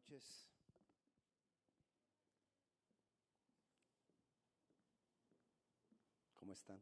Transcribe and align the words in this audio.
noches. 0.00 0.46
¿Cómo 6.36 6.52
están? 6.52 6.80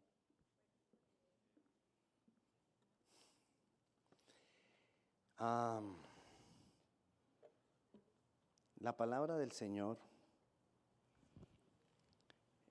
la 8.81 8.97
palabra 8.97 9.37
del 9.37 9.53
Señor 9.53 9.97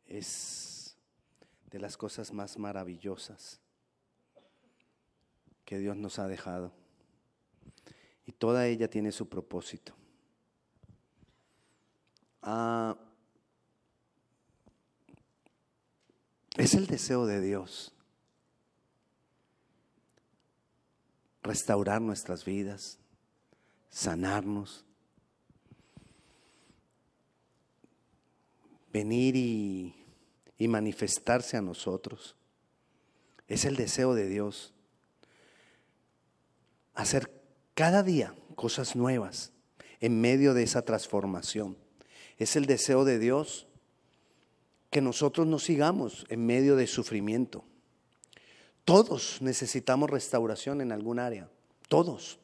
es 0.06 0.98
de 1.72 1.80
las 1.80 1.96
cosas 1.96 2.34
más 2.34 2.58
maravillosas 2.58 3.62
que 5.64 5.78
Dios 5.78 5.96
nos 5.96 6.20
ha 6.20 6.28
dejado. 6.28 6.74
Y 8.26 8.34
toda 8.34 8.68
ella 8.68 8.90
tiene 8.90 9.14
su 9.14 9.30
propósito. 9.30 9.96
Ah, 12.50 12.96
es 16.56 16.76
el 16.76 16.88
deseo 16.88 17.26
de 17.26 17.42
Dios 17.42 17.94
restaurar 21.44 22.00
nuestras 22.02 22.46
vidas, 22.46 23.00
sanarnos, 23.90 24.86
venir 28.94 29.36
y, 29.36 29.94
y, 30.58 30.70
manifestarse 30.70 31.58
a 31.58 31.62
nosotros. 31.62 32.38
Es 33.50 33.66
el 33.66 33.76
deseo 33.76 34.16
de 34.16 34.30
Dios. 34.30 34.74
Hacer 36.94 37.30
cada 37.74 38.04
día 38.04 38.34
cosas 38.56 38.96
nuevas 38.96 39.52
en 40.00 40.22
medio 40.22 40.54
de 40.54 40.64
esa 40.64 40.84
transformación. 40.84 41.87
Es 42.38 42.56
el 42.56 42.66
deseo 42.66 43.06
de 43.06 43.20
Dios 43.20 43.68
que 44.90 45.02
nosotros 45.02 45.48
no 45.48 45.60
sigamos 45.60 46.26
en 46.30 46.46
medio 46.46 46.76
de 46.76 46.88
sufrimiento. 46.88 47.64
Todos 48.86 49.42
necesitamos 49.42 50.10
restauración 50.10 50.82
en 50.82 50.92
algún 50.92 51.20
área, 51.20 51.50
todos. 51.90 52.40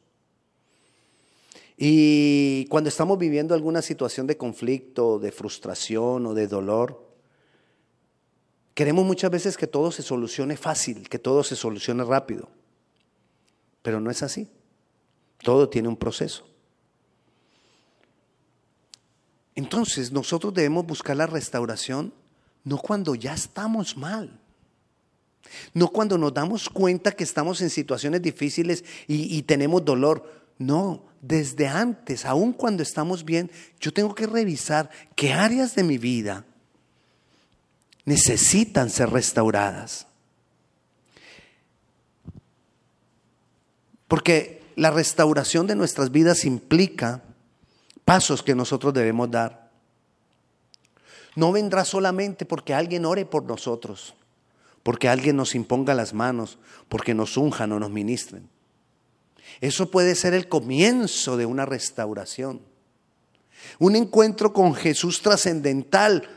Y 1.76 2.66
cuando 2.66 2.88
estamos 2.88 3.18
viviendo 3.18 3.54
alguna 3.54 3.82
situación 3.82 4.26
de 4.26 4.36
conflicto, 4.36 5.18
de 5.18 5.32
frustración 5.32 6.26
o 6.26 6.34
de 6.34 6.46
dolor, 6.46 7.08
queremos 8.74 9.04
muchas 9.04 9.30
veces 9.30 9.56
que 9.56 9.66
todo 9.66 9.90
se 9.90 10.02
solucione 10.02 10.56
fácil, 10.56 11.08
que 11.08 11.18
todo 11.18 11.42
se 11.42 11.56
solucione 11.56 12.04
rápido. 12.04 12.50
Pero 13.82 14.00
no 14.00 14.10
es 14.10 14.22
así. 14.22 14.48
Todo 15.38 15.68
tiene 15.68 15.88
un 15.88 15.96
proceso. 15.96 16.46
Entonces 19.54 20.10
nosotros 20.10 20.52
debemos 20.52 20.86
buscar 20.86 21.16
la 21.16 21.26
restauración 21.26 22.12
no 22.64 22.78
cuando 22.78 23.14
ya 23.14 23.34
estamos 23.34 23.96
mal, 23.96 24.40
no 25.74 25.88
cuando 25.88 26.16
nos 26.16 26.32
damos 26.32 26.68
cuenta 26.68 27.12
que 27.12 27.24
estamos 27.24 27.60
en 27.60 27.70
situaciones 27.70 28.22
difíciles 28.22 28.84
y, 29.06 29.42
tenemos 29.42 29.84
dolor. 29.84 30.44
No, 30.56 31.04
desde 31.20 31.66
antes, 31.66 32.24
aun 32.24 32.52
cuando 32.52 32.82
estamos 32.82 33.24
bien, 33.24 33.50
yo 33.80 33.92
tengo 33.92 34.14
que 34.14 34.26
revisar 34.26 34.88
qué 35.16 35.32
áreas 35.32 35.74
de 35.74 35.82
mi 35.82 35.98
vida 35.98 36.44
necesitan 38.04 38.88
ser 38.88 39.10
restauradas. 39.10 40.06
Porque 44.06 44.62
la 44.76 44.90
restauración 44.90 45.66
de 45.66 45.74
nuestras 45.74 46.12
vidas 46.12 46.44
implica 46.44 47.22
pasos 48.04 48.42
que 48.42 48.54
nosotros 48.54 48.92
debemos 48.94 49.30
dar. 49.30 49.70
No 51.36 51.52
vendrá 51.52 51.84
solamente 51.84 52.44
porque 52.44 52.74
alguien 52.74 53.04
ore 53.04 53.26
por 53.26 53.44
nosotros, 53.44 54.14
porque 54.82 55.08
alguien 55.08 55.36
nos 55.36 55.54
imponga 55.54 55.94
las 55.94 56.14
manos, 56.14 56.58
porque 56.88 57.14
nos 57.14 57.36
unjan 57.36 57.72
o 57.72 57.80
nos 57.80 57.90
ministren. 57.90 58.48
Eso 59.60 59.90
puede 59.90 60.14
ser 60.14 60.34
el 60.34 60.48
comienzo 60.48 61.36
de 61.36 61.46
una 61.46 61.66
restauración. 61.66 62.60
Un 63.78 63.96
encuentro 63.96 64.52
con 64.52 64.74
Jesús 64.74 65.22
trascendental 65.22 66.28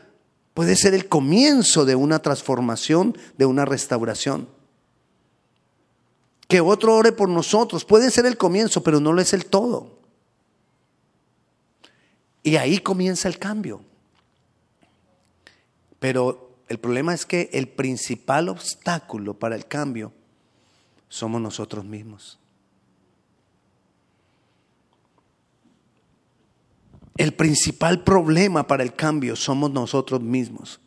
puede 0.54 0.76
ser 0.76 0.94
el 0.94 1.08
comienzo 1.08 1.84
de 1.84 1.94
una 1.94 2.20
transformación, 2.20 3.16
de 3.36 3.46
una 3.46 3.64
restauración. 3.64 4.48
Que 6.48 6.60
otro 6.60 6.96
ore 6.96 7.12
por 7.12 7.28
nosotros 7.28 7.84
puede 7.84 8.10
ser 8.10 8.26
el 8.26 8.38
comienzo, 8.38 8.82
pero 8.82 8.98
no 9.00 9.12
lo 9.12 9.20
es 9.20 9.34
el 9.34 9.46
todo. 9.46 9.97
Y 12.48 12.56
ahí 12.56 12.78
comienza 12.78 13.28
el 13.28 13.38
cambio. 13.38 13.82
Pero 15.98 16.62
el 16.66 16.78
problema 16.78 17.12
es 17.12 17.26
que 17.26 17.50
el 17.52 17.68
principal 17.68 18.48
obstáculo 18.48 19.34
para 19.34 19.54
el 19.54 19.66
cambio 19.66 20.14
somos 21.10 21.42
nosotros 21.42 21.84
mismos. 21.84 22.38
El 27.18 27.34
principal 27.34 28.02
problema 28.02 28.66
para 28.66 28.82
el 28.82 28.94
cambio 28.94 29.36
somos 29.36 29.70
nosotros 29.70 30.22
mismos. 30.22 30.80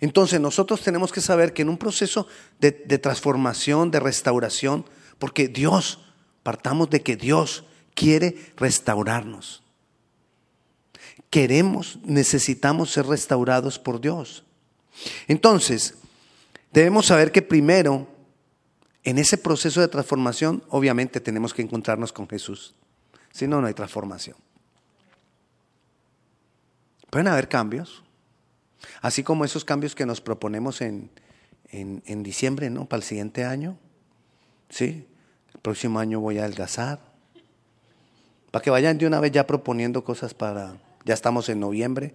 Entonces 0.00 0.40
nosotros 0.40 0.80
tenemos 0.82 1.12
que 1.12 1.20
saber 1.20 1.52
que 1.52 1.62
en 1.62 1.68
un 1.68 1.78
proceso 1.78 2.26
de, 2.58 2.72
transformación, 2.72 3.92
de 3.92 4.00
restauración, 4.00 4.84
porque 5.20 5.46
Dios, 5.46 6.00
partamos 6.42 6.90
de 6.90 7.04
que 7.04 7.14
Dios 7.14 7.62
quiere 7.94 8.52
restaurarnos 8.56 9.62
queremos, 11.30 11.98
necesitamos 12.04 12.90
ser 12.90 13.06
restaurados 13.06 13.78
por 13.78 14.00
Dios. 14.00 14.44
Entonces, 15.26 15.94
debemos 16.72 17.06
saber 17.06 17.32
que 17.32 17.42
primero, 17.42 18.08
en 19.04 19.18
ese 19.18 19.38
proceso 19.38 19.80
de 19.80 19.88
transformación, 19.88 20.62
obviamente 20.68 21.20
tenemos 21.20 21.54
que 21.54 21.62
encontrarnos 21.62 22.12
con 22.12 22.28
Jesús. 22.28 22.74
Si 23.32 23.46
no, 23.46 23.60
no 23.60 23.66
hay 23.66 23.74
transformación. 23.74 24.36
Pueden 27.10 27.28
haber 27.28 27.48
cambios, 27.48 28.02
así 29.00 29.22
como 29.22 29.44
esos 29.44 29.64
cambios 29.64 29.94
que 29.94 30.04
nos 30.04 30.20
proponemos 30.20 30.80
en, 30.80 31.10
en, 31.70 32.22
diciembre, 32.22 32.70
¿no? 32.70 32.86
Para 32.86 32.98
el 32.98 33.04
siguiente 33.04 33.44
año. 33.44 33.78
¿Sí? 34.68 35.06
El 35.54 35.60
próximo 35.60 35.98
año 35.98 36.20
voy 36.20 36.38
a 36.38 36.42
adelgazar. 36.42 37.00
Para 38.50 38.62
que 38.62 38.70
vayan 38.70 38.98
de 38.98 39.06
una 39.06 39.20
vez 39.20 39.32
ya 39.32 39.46
proponiendo 39.46 40.04
cosas 40.04 40.34
para 40.34 40.76
ya 41.04 41.14
estamos 41.14 41.48
en 41.48 41.60
noviembre, 41.60 42.14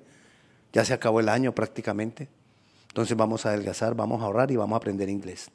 ya 0.72 0.86
se 0.86 0.94
acabó 0.94 1.20
el 1.20 1.30
año 1.30 1.54
prácticamente. 1.54 2.30
Entonces 2.90 3.18
vamos 3.18 3.46
a 3.46 3.50
adelgazar, 3.50 3.96
vamos 3.96 4.22
a 4.22 4.26
ahorrar 4.26 4.52
y 4.52 4.56
vamos 4.56 4.76
a 4.76 4.78
aprender 4.78 5.10
inglés. 5.10 5.50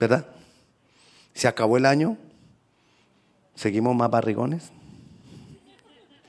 ¿Verdad? 0.00 0.26
Se 1.34 1.48
acabó 1.48 1.76
el 1.76 1.86
año, 1.86 2.16
seguimos 3.54 3.94
más 3.94 4.10
barrigones. 4.10 4.70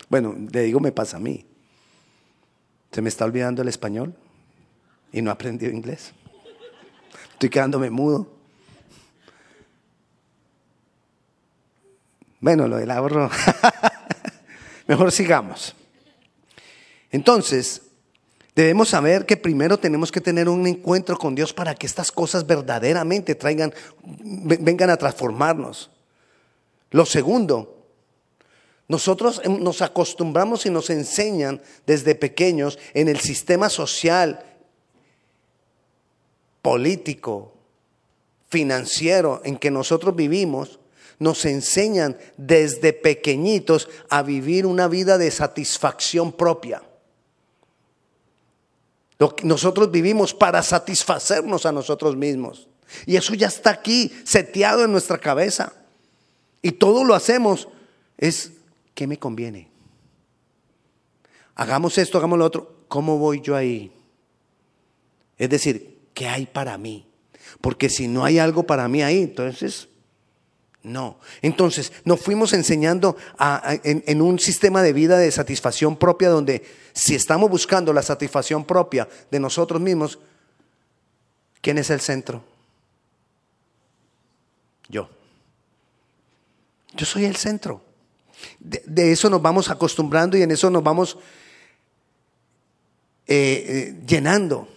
Bueno, 0.09 0.35
le 0.52 0.63
digo, 0.63 0.79
me 0.79 0.91
pasa 0.91 1.18
a 1.18 1.19
mí. 1.19 1.46
Se 2.91 3.02
me 3.02 3.09
está 3.09 3.25
olvidando 3.25 3.62
el 3.62 3.68
español 3.68 4.16
y 5.12 5.22
no 5.22 5.29
he 5.29 5.34
aprendido 5.34 5.72
inglés. 5.72 6.13
Estoy 7.34 7.50
quedándome 7.50 7.90
mudo. 7.90 8.28
Bueno, 12.41 12.68
lo 12.68 12.78
del 12.78 12.91
ahorro. 12.91 13.29
Mejor 14.89 15.11
sigamos. 15.11 15.75
Entonces, 17.11 17.83
debemos 18.55 18.89
saber 18.89 19.27
que 19.27 19.38
primero 19.38 19.77
tenemos 19.77 20.11
que 20.11 20.19
tener 20.19 20.50
un 20.50 20.66
encuentro 20.66 21.16
con 21.16 21.35
Dios 21.35 21.53
para 21.53 21.75
que 21.75 21.85
estas 21.85 22.11
cosas 22.11 22.47
verdaderamente 22.47 23.35
traigan, 23.35 23.72
vengan 24.01 24.89
a 24.89 24.97
transformarnos. 24.97 25.91
Lo 26.89 27.05
segundo, 27.05 27.85
nosotros 28.88 29.43
nos 29.47 29.84
acostumbramos 29.84 30.66
y 30.66 30.72
nos 30.72 30.90
enseñan 30.90 31.61
desde 31.85 32.16
pequeños 32.16 32.79
en 32.96 33.09
el 33.09 33.19
sistema 33.19 33.69
social, 33.69 34.43
político, 36.64 37.53
financiero 38.49 39.40
en 39.46 39.58
que 39.58 39.69
nosotros 39.69 40.16
vivimos, 40.16 40.79
nos 41.19 41.43
enseñan 41.45 42.17
desde 42.37 42.93
pequeñitos 42.93 43.89
a 44.09 44.23
vivir 44.23 44.66
una 44.66 44.87
vida 44.87 45.17
de 45.17 45.29
satisfacción 45.29 46.31
propia. 46.31 46.81
Nosotros 49.43 49.91
vivimos 49.91 50.33
para 50.33 50.63
satisfacernos 50.63 51.66
a 51.66 51.73
nosotros 51.73 52.16
mismos. 52.16 52.67
Y 53.05 53.17
eso 53.17 53.33
ya 53.33 53.47
está 53.47 53.69
aquí, 53.69 54.11
seteado 54.23 54.85
en 54.85 54.91
nuestra 54.91 55.17
cabeza. 55.17 55.73
Y 56.61 56.71
todo 56.71 57.03
lo 57.03 57.13
hacemos 57.13 57.67
es, 58.17 58.53
¿qué 58.95 59.05
me 59.05 59.19
conviene? 59.19 59.69
Hagamos 61.55 61.97
esto, 61.97 62.17
hagamos 62.17 62.39
lo 62.39 62.45
otro. 62.45 62.85
¿Cómo 62.87 63.17
voy 63.17 63.41
yo 63.41 63.57
ahí? 63.57 63.91
Es 65.37 65.49
decir, 65.49 65.99
¿qué 66.13 66.27
hay 66.27 66.45
para 66.45 66.77
mí? 66.77 67.05
Porque 67.59 67.89
si 67.89 68.07
no 68.07 68.23
hay 68.23 68.39
algo 68.39 68.63
para 68.63 68.87
mí 68.87 69.03
ahí, 69.03 69.21
entonces 69.21 69.89
No. 70.81 71.20
Entonces, 71.41 71.91
nos 72.05 72.22
fuimos 72.22 72.53
enseñando 72.53 73.17
en, 73.84 74.22
un 74.22 74.40
sistema 74.40 74.81
de 74.81 74.93
vida 74.93 75.17
de 75.17 75.31
satisfacción 75.31 75.97
propia 75.97 76.29
donde 76.29 76.64
si 76.93 77.16
estamos 77.16 77.49
buscando 77.49 77.91
la 77.91 78.02
satisfacción 78.02 78.64
propia 78.64 79.08
de 79.29 79.40
nosotros 79.40 79.81
mismos, 79.81 80.20
¿quién 81.61 81.78
es 81.78 81.90
el 81.90 81.99
centro? 81.99 82.43
Yo. 84.87 85.09
Yo 86.96 87.05
soy 87.05 87.26
el 87.26 87.35
centro. 87.35 87.81
De, 88.59 89.11
eso 89.11 89.29
nos 89.29 89.41
vamos 89.41 89.70
acostumbrando 89.70 90.37
y 90.37 90.43
en 90.43 90.52
eso 90.52 90.70
nos 90.70 90.84
vamos 90.84 91.17
eh, 93.28 93.66
eh, 93.67 94.03
llenando. 94.08 94.67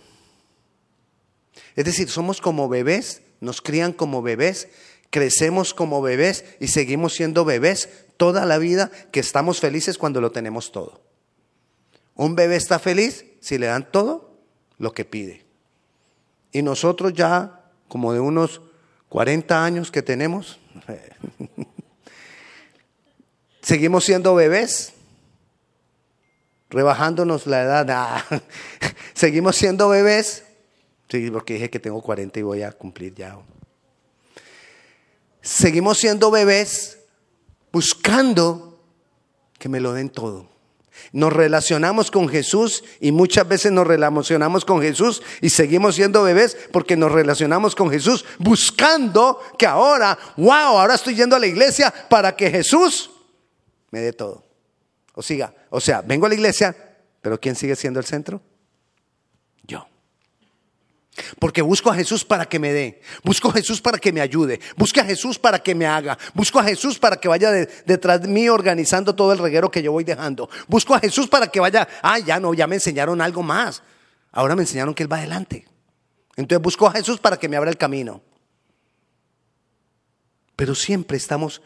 Es 1.77 1.85
decir, 1.85 2.11
somos 2.11 2.41
como 2.41 2.69
bebés, 2.69 3.23
nos 3.41 3.63
crían 3.63 3.93
como 3.93 4.21
bebés, 4.21 4.69
crecemos 5.13 5.75
como 5.75 6.01
bebés 6.01 6.45
y 6.59 6.69
seguimos 6.69 7.13
siendo 7.13 7.45
bebés 7.45 7.91
toda 8.17 8.47
la 8.47 8.57
vida 8.57 8.91
que 9.13 9.21
estamos 9.21 9.61
felices 9.61 9.99
cuando 9.99 10.23
lo 10.23 10.33
tenemos 10.33 10.73
todo. 10.73 11.03
Un 12.15 12.35
bebé 12.35 12.57
está 12.57 12.79
feliz 12.79 13.27
si 13.41 13.59
le 13.59 13.67
dan 13.67 13.93
todo 13.93 14.39
lo 14.79 14.95
que 14.95 15.05
pide. 15.05 15.45
Y 16.51 16.63
nosotros 16.63 17.13
ya, 17.13 17.61
como 17.89 18.15
de 18.15 18.21
unos 18.21 18.63
40 19.11 19.63
años 19.63 19.91
que 19.91 20.03
tenemos, 20.03 20.59
seguimos 23.61 24.05
siendo 24.05 24.35
bebés, 24.35 24.95
rebajándonos 26.71 27.47
la 27.47 27.63
edad. 27.63 27.91
Ah, 27.91 28.25
seguimos 29.15 29.57
siendo 29.57 29.91
bebés. 29.91 30.45
Sí, 31.11 31.31
porque 31.31 31.55
dije 31.55 31.69
que 31.69 31.81
tengo 31.81 32.01
40 32.01 32.39
y 32.39 32.43
voy 32.43 32.63
a 32.63 32.73
cumplir 32.73 33.15
ya. 33.15 33.37
Seguimos 35.43 35.99
siendo 35.99 36.31
bebés 36.31 36.99
buscando 37.73 38.81
que 39.59 39.69
me 39.69 39.81
lo 39.81 39.93
den 39.93 40.09
todo. 40.09 40.49
Nos 41.13 41.33
relacionamos 41.33 42.11
con 42.11 42.29
Jesús 42.29 42.85
y 43.01 43.13
muchas 43.13 43.49
veces 43.49 43.73
nos 43.73 43.87
relacionamos 43.87 44.65
con 44.65 44.81
Jesús 44.81 45.23
y 45.41 45.51
seguimos 45.51 45.97
siendo 45.97 46.23
bebés 46.23 46.57
porque 46.71 46.97
nos 46.97 47.11
relacionamos 47.11 47.75
con 47.75 47.91
Jesús 47.91 48.25
buscando 48.39 49.41
que 49.59 49.67
ahora, 49.67 50.17
wow, 50.37 50.53
ahora 50.53 50.95
estoy 50.95 51.17
yendo 51.17 51.35
a 51.35 51.41
la 51.41 51.47
iglesia 51.47 51.93
para 52.09 52.37
que 52.37 52.51
Jesús 52.51 53.11
me 53.91 54.01
dé 54.01 54.13
todo. 54.13 54.45
O 55.15 55.23
siga, 55.23 55.53
o 55.71 55.81
sea, 55.81 56.03
vengo 56.03 56.27
a 56.27 56.29
la 56.29 56.35
iglesia, 56.37 56.75
pero 57.21 57.39
¿quién 57.41 57.57
sigue 57.57 57.75
siendo 57.75 57.99
el 57.99 58.07
centro? 58.07 58.41
Porque 61.39 61.61
busco 61.61 61.91
a 61.91 61.95
Jesús 61.95 62.25
para 62.25 62.47
que 62.47 62.59
me 62.59 62.73
dé, 62.73 63.03
busco 63.23 63.51
a 63.51 63.53
Jesús 63.53 63.83
para 63.83 63.99
que 63.99 64.13
me 64.13 64.23
ayude, 64.23 64.61
busco 64.77 65.01
a 65.01 65.05
Jesús 65.05 65.39
para 65.39 65.59
que 65.59 65.75
me 65.75 65.85
haga, 65.87 66.17
busco 66.33 66.59
a 66.59 66.65
Jesús 66.65 66.99
para 66.99 67.19
que 67.19 67.29
vaya 67.29 67.51
detrás 67.51 68.23
de 68.23 68.29
mí 68.29 68.49
organizando 68.49 69.15
todo 69.15 69.33
el 69.33 69.39
reguero 69.39 69.71
que 69.71 69.83
yo 69.83 69.93
voy 69.93 70.05
dejando, 70.05 70.49
busco 70.69 70.95
a 70.95 71.01
Jesús 71.01 71.29
para 71.29 71.49
que 71.49 71.61
vaya, 71.61 71.87
ah, 72.01 72.19
ya 72.19 72.41
no, 72.41 72.55
ya 72.55 72.67
me 72.67 72.77
enseñaron 72.77 73.21
algo 73.21 73.43
más, 73.43 73.83
ahora 74.31 74.57
me 74.57 74.63
enseñaron 74.63 74.95
que 74.95 75.03
Él 75.03 75.13
va 75.13 75.19
adelante. 75.19 75.67
Entonces 76.37 76.63
busco 76.63 76.87
a 76.87 76.93
Jesús 76.93 77.21
para 77.21 77.37
que 77.37 77.49
me 77.49 77.59
abra 77.59 77.71
el 77.71 77.77
camino. 77.77 78.23
Pero 80.57 80.75
siempre 80.75 81.19
estamos 81.19 81.61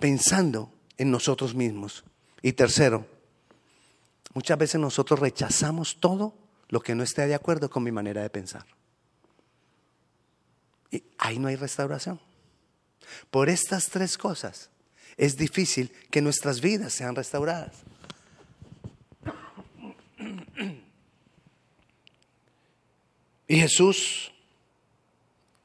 pensando 0.00 0.72
en 0.96 1.12
nosotros 1.12 1.54
mismos. 1.54 2.02
Y 2.42 2.54
tercero, 2.54 3.06
muchas 4.34 4.58
veces 4.58 4.80
nosotros 4.80 5.20
rechazamos 5.20 5.98
todo 6.00 6.45
lo 6.68 6.80
que 6.80 6.94
no 6.94 7.02
esté 7.02 7.26
de 7.26 7.34
acuerdo 7.34 7.70
con 7.70 7.82
mi 7.82 7.92
manera 7.92 8.22
de 8.22 8.30
pensar. 8.30 8.66
Y 10.90 11.02
ahí 11.18 11.38
no 11.38 11.48
hay 11.48 11.56
restauración. 11.56 12.20
Por 13.30 13.48
estas 13.48 13.88
tres 13.88 14.18
cosas 14.18 14.70
es 15.16 15.36
difícil 15.36 15.90
que 16.10 16.20
nuestras 16.20 16.60
vidas 16.60 16.92
sean 16.92 17.14
restauradas. 17.14 17.76
Y 23.48 23.60
Jesús 23.60 24.32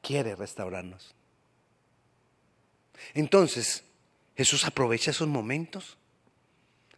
quiere 0.00 0.36
restaurarnos. 0.36 1.14
Entonces, 3.14 3.84
Jesús 4.36 4.64
aprovecha 4.64 5.10
esos 5.10 5.28
momentos 5.28 5.96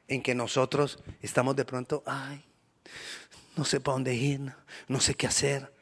en 0.09 0.23
que 0.23 0.35
nosotros 0.35 0.99
estamos 1.23 1.56
de 1.56 1.65
pronto, 1.65 2.03
ay, 2.06 2.45
no 3.56 3.65
sé 3.65 3.81
para 3.81 3.95
dónde 3.95 4.15
ir, 4.15 4.53
no 4.89 5.01
sé 5.01 5.15
qué 5.15 5.27
hacer, 5.27 5.73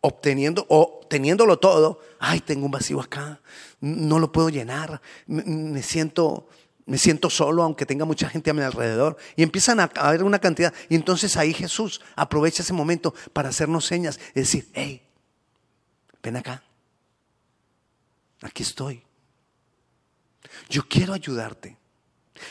obteniendo 0.00 0.66
o 0.68 1.00
teniéndolo 1.08 1.58
todo, 1.58 2.00
ay, 2.18 2.40
tengo 2.40 2.66
un 2.66 2.70
vacío 2.70 3.00
acá, 3.00 3.40
no 3.80 4.18
lo 4.18 4.32
puedo 4.32 4.48
llenar, 4.48 5.00
me 5.26 5.82
siento 5.82 6.48
me 6.88 6.96
siento 6.96 7.28
solo 7.28 7.62
aunque 7.62 7.84
tenga 7.84 8.06
mucha 8.06 8.30
gente 8.30 8.48
a 8.48 8.54
mi 8.54 8.62
alrededor. 8.62 9.18
Y 9.36 9.42
empiezan 9.42 9.78
a 9.78 9.90
haber 9.96 10.22
una 10.22 10.38
cantidad. 10.38 10.72
Y 10.88 10.94
entonces 10.94 11.36
ahí 11.36 11.52
Jesús 11.52 12.00
aprovecha 12.16 12.62
ese 12.62 12.72
momento 12.72 13.14
para 13.34 13.50
hacernos 13.50 13.84
señas, 13.84 14.18
es 14.28 14.34
decir, 14.34 14.68
hey, 14.72 15.02
ven 16.22 16.36
acá, 16.36 16.62
aquí 18.40 18.62
estoy, 18.62 19.02
yo 20.68 20.88
quiero 20.88 21.12
ayudarte, 21.12 21.76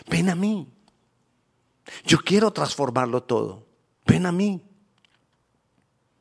ven 0.07 0.29
a 0.29 0.35
mí, 0.35 0.67
yo 2.05 2.19
quiero 2.19 2.51
transformarlo 2.51 3.23
todo, 3.23 3.66
ven 4.07 4.25
a 4.25 4.31
mí. 4.31 4.63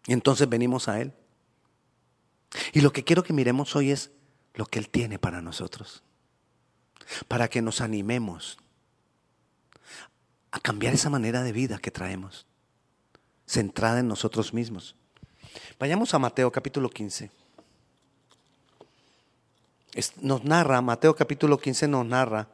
Y 0.07 0.13
entonces 0.13 0.49
venimos 0.49 0.89
a 0.89 1.01
Él. 1.01 1.13
Y 2.73 2.81
lo 2.81 2.93
que 2.93 3.05
quiero 3.05 3.23
que 3.23 3.33
miremos 3.33 3.75
hoy 3.77 3.91
es 3.91 4.11
lo 4.55 4.67
que 4.67 4.79
Él 4.79 4.89
tiene 4.89 5.19
para 5.19 5.41
nosotros. 5.41 6.03
Para 7.29 7.49
que 7.49 7.63
nos 7.63 7.81
animemos 7.81 8.59
a 10.51 10.61
cambiar 10.61 10.95
esa 10.95 11.11
manera 11.11 11.43
de 11.43 11.53
vida 11.53 11.79
que 11.79 11.91
traemos, 11.91 12.47
centrada 13.47 14.01
en 14.01 14.09
nosotros 14.09 14.53
mismos. 14.53 14.97
Vayamos 15.79 16.15
a 16.15 16.19
Mateo 16.19 16.51
capítulo 16.51 16.91
15. 16.91 17.31
Nos 20.21 20.45
narra, 20.45 20.81
Mateo 20.83 21.15
capítulo 21.15 21.59
15 21.59 21.89
nos 21.89 22.07
narra 22.07 22.49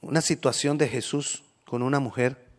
una 0.00 0.20
situación 0.20 0.78
de 0.78 0.88
Jesús 0.88 1.44
con 1.64 1.82
una 1.82 2.00
mujer 2.00 2.49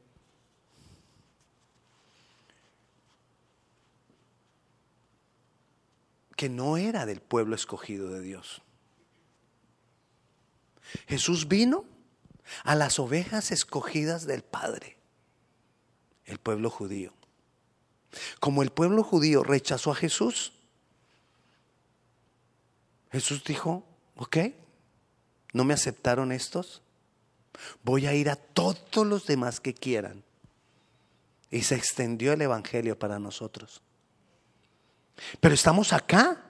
que 6.42 6.50
no 6.50 6.76
era 6.76 7.06
del 7.06 7.22
pueblo 7.22 7.54
escogido 7.54 8.10
de 8.10 8.20
Dios. 8.20 8.64
Jesús 11.08 11.48
vino 11.48 11.86
a 12.64 12.74
las 12.74 12.98
ovejas 12.98 13.52
escogidas 13.52 14.26
del 14.26 14.42
Padre, 14.42 14.98
el 16.26 16.40
pueblo 16.40 16.72
judío. 16.72 17.14
Como 18.40 18.64
el 18.64 18.72
pueblo 18.72 19.04
judío 19.04 19.44
rechazó 19.44 19.92
a 19.92 19.96
Jesús, 19.96 20.54
Jesús 23.12 23.44
dijo, 23.44 23.86
ok, 24.16 24.38
no 25.54 25.64
me 25.64 25.76
aceptaron 25.76 26.32
estos, 26.32 26.82
voy 27.84 28.08
a 28.08 28.16
ir 28.16 28.32
a 28.32 28.36
todos 28.36 29.06
los 29.06 29.28
demás 29.28 29.60
que 29.60 29.76
quieran. 29.76 30.24
Y 31.52 31.62
se 31.62 31.76
extendió 31.76 32.34
el 32.34 32.42
Evangelio 32.42 32.98
para 32.98 33.20
nosotros. 33.20 33.84
Pero 35.40 35.54
estamos 35.54 35.94
acá, 35.94 36.46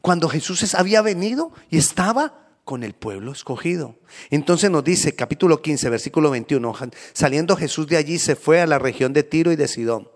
cuando 0.00 0.28
Jesús 0.28 0.74
había 0.74 1.02
venido 1.02 1.52
y 1.70 1.78
estaba 1.78 2.42
con 2.64 2.84
el 2.84 2.94
pueblo 2.94 3.32
escogido. 3.32 3.96
Entonces 4.30 4.70
nos 4.70 4.84
dice, 4.84 5.14
capítulo 5.14 5.62
15, 5.62 5.90
versículo 5.90 6.30
21, 6.30 6.74
saliendo 7.12 7.56
Jesús 7.56 7.86
de 7.88 7.96
allí 7.96 8.18
se 8.18 8.36
fue 8.36 8.60
a 8.60 8.66
la 8.66 8.78
región 8.78 9.12
de 9.12 9.22
Tiro 9.24 9.52
y 9.52 9.56
de 9.56 9.68
Sidón. 9.68 10.08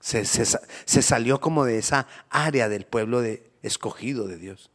Se, 0.00 0.24
se 0.24 1.02
salió 1.02 1.40
como 1.40 1.64
de 1.64 1.78
esa 1.78 2.06
área 2.28 2.68
del 2.68 2.84
pueblo 2.84 3.22
de, 3.22 3.50
escogido 3.62 4.26
de 4.28 4.36
Dios. 4.36 4.70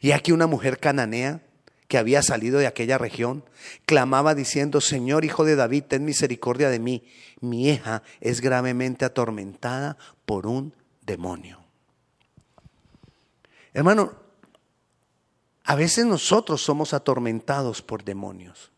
Y 0.00 0.10
aquí 0.10 0.32
una 0.32 0.46
mujer 0.46 0.78
cananea 0.78 1.40
que 1.88 1.98
había 1.98 2.22
salido 2.22 2.58
de 2.58 2.66
aquella 2.66 2.96
región, 2.96 3.44
clamaba 3.84 4.34
diciendo, 4.34 4.80
Señor 4.80 5.26
Hijo 5.26 5.44
de 5.44 5.56
David, 5.56 5.84
ten 5.88 6.06
misericordia 6.06 6.70
de 6.70 6.78
mí. 6.78 7.04
Mi 7.40 7.68
hija 7.68 8.02
es 8.20 8.40
gravemente 8.40 9.04
atormentada 9.04 9.98
por 10.24 10.46
un 10.46 10.74
demonio. 11.04 11.61
Hermano, 13.74 14.12
a 15.64 15.74
veces 15.74 16.04
nosotros 16.04 16.60
somos 16.62 16.92
atormentados 16.92 17.82
por 17.82 18.04
demonios. 18.04 18.70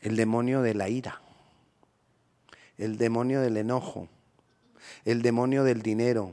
El 0.00 0.16
demonio 0.16 0.62
de 0.62 0.74
la 0.74 0.88
ira, 0.88 1.20
el 2.76 2.98
demonio 2.98 3.40
del 3.40 3.56
enojo, 3.56 4.08
el 5.04 5.22
demonio 5.22 5.64
del 5.64 5.82
dinero, 5.82 6.32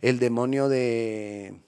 el 0.00 0.18
demonio 0.18 0.68
de... 0.68 1.60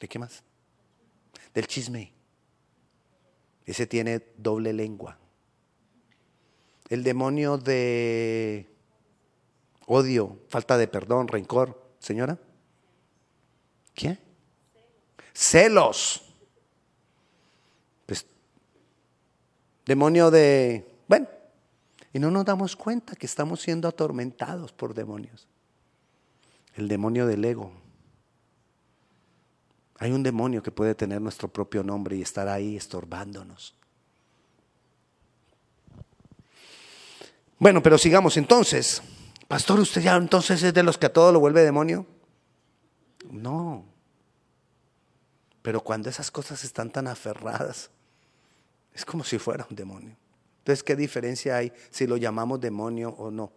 ¿De 0.00 0.08
qué 0.08 0.18
más? 0.18 0.42
Del 1.52 1.66
chisme. 1.66 2.12
Ese 3.66 3.86
tiene 3.86 4.22
doble 4.38 4.72
lengua 4.72 5.18
el 6.92 7.02
demonio 7.02 7.56
de 7.56 8.68
odio, 9.86 10.40
falta 10.50 10.76
de 10.76 10.86
perdón, 10.88 11.26
rencor. 11.26 11.82
Señora. 11.98 12.38
¿Qué? 13.94 14.18
Celos. 15.32 16.22
Pues, 18.04 18.26
demonio 19.86 20.30
de... 20.30 20.86
Bueno, 21.08 21.28
y 22.12 22.18
no 22.18 22.30
nos 22.30 22.44
damos 22.44 22.76
cuenta 22.76 23.16
que 23.16 23.24
estamos 23.24 23.62
siendo 23.62 23.88
atormentados 23.88 24.70
por 24.74 24.92
demonios. 24.92 25.48
El 26.74 26.88
demonio 26.88 27.26
del 27.26 27.42
ego. 27.42 27.72
Hay 29.96 30.12
un 30.12 30.22
demonio 30.22 30.62
que 30.62 30.70
puede 30.70 30.94
tener 30.94 31.22
nuestro 31.22 31.48
propio 31.48 31.82
nombre 31.82 32.16
y 32.16 32.20
estar 32.20 32.48
ahí 32.48 32.76
estorbándonos. 32.76 33.81
Bueno, 37.62 37.80
pero 37.80 37.96
sigamos 37.96 38.36
entonces. 38.38 39.00
Pastor, 39.46 39.78
¿usted 39.78 40.02
ya 40.02 40.16
entonces 40.16 40.60
es 40.64 40.74
de 40.74 40.82
los 40.82 40.98
que 40.98 41.06
a 41.06 41.12
todo 41.12 41.30
lo 41.30 41.38
vuelve 41.38 41.62
demonio? 41.62 42.04
No. 43.30 43.84
Pero 45.62 45.80
cuando 45.80 46.10
esas 46.10 46.32
cosas 46.32 46.64
están 46.64 46.90
tan 46.90 47.06
aferradas, 47.06 47.88
es 48.92 49.04
como 49.04 49.22
si 49.22 49.38
fuera 49.38 49.64
un 49.70 49.76
demonio. 49.76 50.16
Entonces, 50.58 50.82
¿qué 50.82 50.96
diferencia 50.96 51.56
hay 51.56 51.72
si 51.90 52.08
lo 52.08 52.16
llamamos 52.16 52.60
demonio 52.60 53.10
o 53.10 53.30
no? 53.30 53.52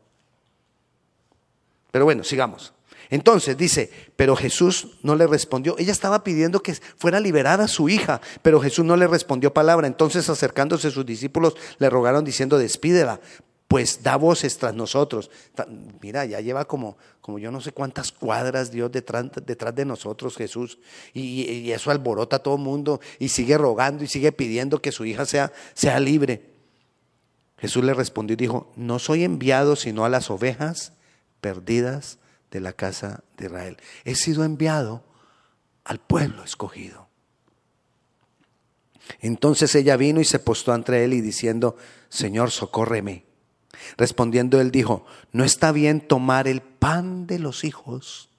Pero 1.89 2.05
bueno, 2.05 2.23
sigamos. 2.23 2.73
Entonces 3.09 3.57
dice, 3.57 3.89
pero 4.15 4.35
Jesús 4.35 4.99
no 5.01 5.15
le 5.15 5.25
respondió. 5.25 5.79
Ella 5.79 5.91
estaba 5.91 6.23
pidiendo 6.23 6.61
que 6.61 6.75
fuera 6.75 7.19
liberada 7.19 7.67
su 7.67 7.89
hija, 7.89 8.21
pero 8.43 8.61
Jesús 8.61 8.85
no 8.85 8.97
le 8.97 9.07
respondió 9.07 9.51
palabra. 9.51 9.87
Entonces 9.87 10.29
acercándose 10.29 10.91
sus 10.91 11.07
discípulos 11.07 11.55
le 11.79 11.89
rogaron 11.89 12.23
diciendo, 12.23 12.59
despídela, 12.59 13.19
pues 13.67 14.03
da 14.03 14.15
voces 14.15 14.57
tras 14.57 14.75
nosotros. 14.75 15.31
Mira, 16.01 16.25
ya 16.25 16.39
lleva 16.39 16.65
como, 16.65 16.97
como 17.21 17.39
yo 17.39 17.51
no 17.51 17.61
sé 17.61 17.71
cuántas 17.71 18.11
cuadras 18.11 18.71
Dios 18.71 18.91
detrás, 18.91 19.25
detrás 19.45 19.73
de 19.75 19.85
nosotros, 19.85 20.35
Jesús. 20.37 20.77
Y, 21.13 21.71
eso 21.71 21.91
alborota 21.91 22.37
a 22.37 22.39
todo 22.39 22.57
mundo 22.57 23.01
y 23.19 23.29
sigue 23.29 23.57
rogando 23.57 24.03
y 24.03 24.07
sigue 24.07 24.31
pidiendo 24.31 24.81
que 24.81 24.91
su 24.91 25.05
hija 25.05 25.25
sea, 25.25 25.51
sea 25.73 25.99
libre. 25.99 26.53
Jesús 27.57 27.83
le 27.83 27.93
respondió 27.93 28.35
y 28.35 28.37
dijo, 28.37 28.71
no 28.75 28.99
soy 28.99 29.23
enviado 29.23 29.75
sino 29.75 30.05
a 30.05 30.09
las 30.09 30.29
ovejas 30.29 30.93
perdidas 31.41 32.19
de 32.51 32.59
la 32.59 32.73
casa 32.73 33.23
de 33.37 33.45
Israel. 33.45 33.77
He 34.03 34.15
sido 34.15 34.43
enviado 34.43 35.03
al 35.83 35.99
pueblo 35.99 36.43
escogido. 36.43 37.07
Entonces 39.19 39.73
ella 39.75 39.97
vino 39.97 40.19
y 40.19 40.25
se 40.25 40.39
postó 40.39 40.73
ante 40.73 41.03
él 41.03 41.13
y 41.13 41.21
diciendo, 41.21 41.77
Señor, 42.09 42.51
socórreme. 42.51 43.24
Respondiendo 43.97 44.59
él 44.59 44.71
dijo, 44.71 45.05
no 45.31 45.43
está 45.43 45.71
bien 45.71 46.01
tomar 46.01 46.47
el 46.47 46.61
pan 46.61 47.27
de 47.27 47.39
los 47.39 47.63
hijos 47.63 48.29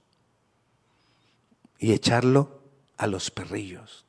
y 1.79 1.93
echarlo 1.93 2.61
a 2.97 3.07
los 3.07 3.31
perrillos. 3.31 4.05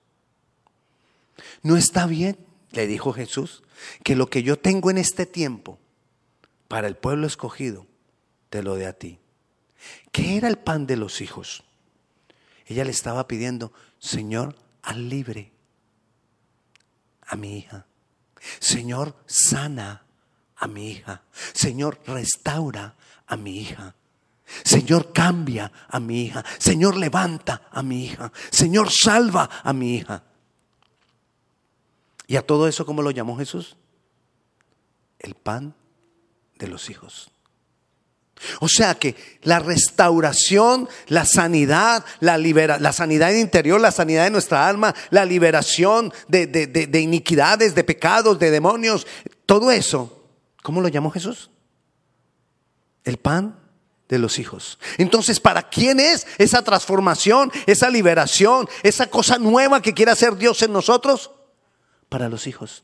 No 1.61 1.77
está 1.77 2.05
bien, 2.05 2.37
le 2.71 2.87
dijo 2.87 3.13
Jesús, 3.13 3.63
que 4.03 4.15
lo 4.15 4.29
que 4.29 4.43
yo 4.43 4.57
tengo 4.57 4.89
en 4.89 4.97
este 4.97 5.25
tiempo 5.25 5.79
para 6.67 6.87
el 6.87 6.95
pueblo 6.95 7.27
escogido, 7.27 7.85
te 8.49 8.63
lo 8.63 8.75
dé 8.75 8.87
a 8.87 8.93
ti. 8.93 9.19
¿Qué 10.11 10.37
era 10.37 10.47
el 10.47 10.57
pan 10.57 10.87
de 10.87 10.97
los 10.97 11.21
hijos? 11.21 11.63
Ella 12.65 12.83
le 12.83 12.91
estaba 12.91 13.27
pidiendo, 13.27 13.71
Señor, 13.99 14.55
al 14.81 15.09
libre 15.09 15.51
a 17.25 17.35
mi 17.35 17.57
hija. 17.57 17.85
Señor, 18.59 19.15
sana 19.25 20.06
a 20.57 20.67
mi 20.67 20.91
hija. 20.91 21.21
Señor, 21.53 21.99
restaura 22.05 22.95
a 23.27 23.37
mi 23.37 23.59
hija. 23.59 23.95
Señor, 24.63 25.11
cambia 25.11 25.71
a 25.89 25.99
mi 25.99 26.23
hija. 26.23 26.43
Señor, 26.57 26.95
levanta 26.97 27.67
a 27.71 27.83
mi 27.83 28.05
hija. 28.05 28.31
Señor, 28.49 28.89
salva 28.91 29.49
a 29.63 29.73
mi 29.73 29.95
hija. 29.95 30.23
¿Y 32.27 32.35
a 32.35 32.45
todo 32.45 32.67
eso 32.67 32.85
cómo 32.85 33.01
lo 33.01 33.11
llamó 33.11 33.37
Jesús? 33.37 33.77
El 35.19 35.35
pan 35.35 35.75
de 36.57 36.67
los 36.67 36.89
hijos. 36.89 37.29
O 38.59 38.67
sea 38.67 38.95
que 38.95 39.15
la 39.41 39.59
restauración, 39.59 40.87
la 41.07 41.25
sanidad, 41.25 42.05
la, 42.19 42.37
libera, 42.37 42.77
la 42.79 42.93
sanidad 42.93 43.31
interior, 43.31 43.81
la 43.81 43.91
sanidad 43.91 44.25
de 44.25 44.29
nuestra 44.29 44.67
alma, 44.67 44.93
la 45.09 45.25
liberación 45.25 46.13
de, 46.27 46.45
de, 46.45 46.67
de, 46.67 46.87
de, 46.87 46.99
iniquidades, 47.01 47.73
de 47.73 47.83
pecados, 47.83 48.37
de 48.37 48.51
demonios, 48.51 49.07
todo 49.45 49.71
eso, 49.71 50.16
¿cómo 50.67 50.81
lo 50.81 50.89
llamó 50.89 51.11
Jesús? 51.11 51.49
El 53.05 53.15
pan 53.15 53.57
de 54.09 54.19
los 54.19 54.37
hijos. 54.37 54.77
Entonces, 54.97 55.39
¿para 55.39 55.69
quién 55.69 55.97
es 55.97 56.27
esa 56.37 56.61
transformación, 56.61 57.53
esa 57.67 57.89
liberación, 57.89 58.67
esa 58.83 59.09
cosa 59.09 59.37
nueva 59.37 59.81
que 59.81 59.93
quiere 59.93 60.11
hacer 60.11 60.35
Dios 60.35 60.61
en 60.63 60.73
nosotros? 60.73 61.31
Para 62.09 62.27
los 62.27 62.47
hijos. 62.47 62.83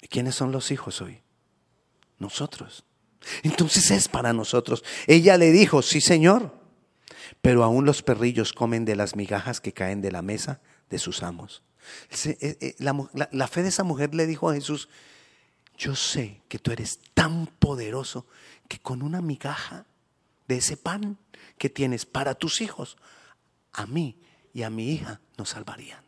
¿Y 0.00 0.06
quiénes 0.06 0.36
son 0.36 0.52
los 0.52 0.70
hijos 0.70 1.00
hoy? 1.00 1.20
Nosotros. 2.20 2.84
Entonces 3.42 3.90
es 3.90 4.06
para 4.06 4.32
nosotros. 4.32 4.84
Ella 5.08 5.36
le 5.36 5.50
dijo, 5.50 5.82
sí 5.82 6.00
Señor, 6.00 6.54
pero 7.40 7.64
aún 7.64 7.84
los 7.84 8.04
perrillos 8.04 8.52
comen 8.52 8.84
de 8.84 8.94
las 8.94 9.16
migajas 9.16 9.60
que 9.60 9.72
caen 9.72 10.00
de 10.00 10.12
la 10.12 10.22
mesa 10.22 10.60
de 10.88 11.00
sus 11.00 11.24
amos. 11.24 11.64
Eh, 12.24 12.36
eh, 12.60 12.74
la, 12.78 13.48
fe 13.48 13.64
de 13.64 13.70
esa 13.70 13.82
mujer 13.82 14.14
le 14.14 14.28
dijo 14.28 14.48
a 14.48 14.54
Jesús, 14.54 14.88
yo 15.82 15.96
sé 15.96 16.42
que 16.48 16.60
tú 16.60 16.70
eres 16.70 17.00
tan 17.12 17.48
poderoso 17.58 18.24
que 18.68 18.78
con 18.78 19.02
una 19.02 19.20
migaja 19.20 19.84
de 20.46 20.58
ese 20.58 20.76
pan 20.76 21.18
que 21.58 21.70
tienes 21.70 22.06
para 22.06 22.36
tus 22.36 22.60
hijos, 22.60 22.96
a 23.72 23.86
mí 23.86 24.16
y 24.54 24.62
a 24.62 24.70
mi 24.70 24.92
hija 24.92 25.20
nos 25.36 25.48
salvarían. 25.48 26.04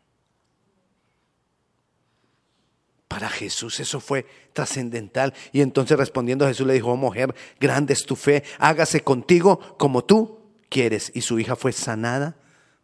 Para 3.09 3.27
Jesús 3.27 3.81
eso 3.81 3.99
fue 3.99 4.25
trascendental. 4.53 5.33
Y 5.51 5.59
entonces 5.59 5.97
respondiendo 5.97 6.47
Jesús 6.47 6.65
le 6.65 6.73
dijo, 6.73 6.93
oh 6.93 6.95
mujer, 6.95 7.35
grande 7.59 7.91
es 7.91 8.05
tu 8.05 8.15
fe, 8.15 8.45
hágase 8.59 9.01
contigo 9.01 9.75
como 9.77 10.05
tú 10.05 10.39
quieres. 10.69 11.11
Y 11.13 11.21
su 11.21 11.37
hija 11.37 11.57
fue 11.57 11.73
sanada 11.73 12.37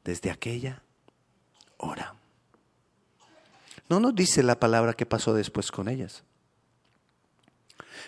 desde 0.04 0.30
aquella 0.30 0.84
hora. 1.78 2.16
No 3.88 4.02
nos 4.02 4.14
dice 4.14 4.44
la 4.44 4.60
palabra 4.60 4.94
que 4.94 5.06
pasó 5.06 5.34
después 5.34 5.72
con 5.72 5.88
ellas. 5.88 6.26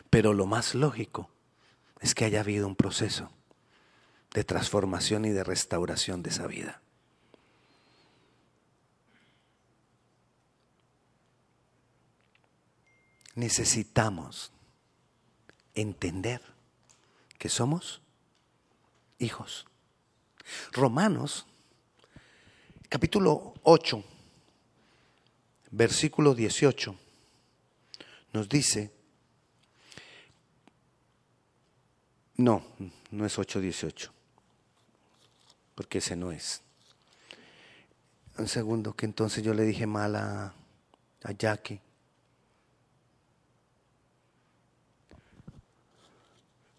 Pero 0.09 0.33
lo 0.33 0.45
más 0.45 0.75
lógico 0.75 1.29
es 2.00 2.15
que 2.15 2.25
haya 2.25 2.41
habido 2.41 2.67
un 2.67 2.75
proceso 2.75 3.31
de 4.33 4.43
transformación 4.43 5.25
y 5.25 5.29
de 5.29 5.43
restauración 5.43 6.23
de 6.23 6.29
esa 6.29 6.47
vida. 6.47 6.83
necesitamos 13.35 14.51
entender 15.73 16.41
que 17.38 17.50
somos 17.50 18.01
hijos. 19.19 19.65
Romanos, 20.71 21.45
capítulo 22.89 23.53
8, 23.63 24.03
versículo 25.71 26.35
18, 26.35 26.95
nos 28.33 28.50
dice, 28.50 28.92
no, 32.43 32.63
no 33.12 33.25
es 33.25 33.38
8.18, 33.38 34.09
porque 35.75 36.00
ese 36.00 36.15
no 36.15 36.31
es. 36.31 36.62
Un 38.38 38.47
segundo, 38.47 38.93
que 38.95 39.05
entonces 39.05 39.43
yo 39.43 39.53
le 39.53 39.63
dije 39.63 39.88
mal 39.88 40.15
a, 40.15 40.53
Jackie. 41.38 41.79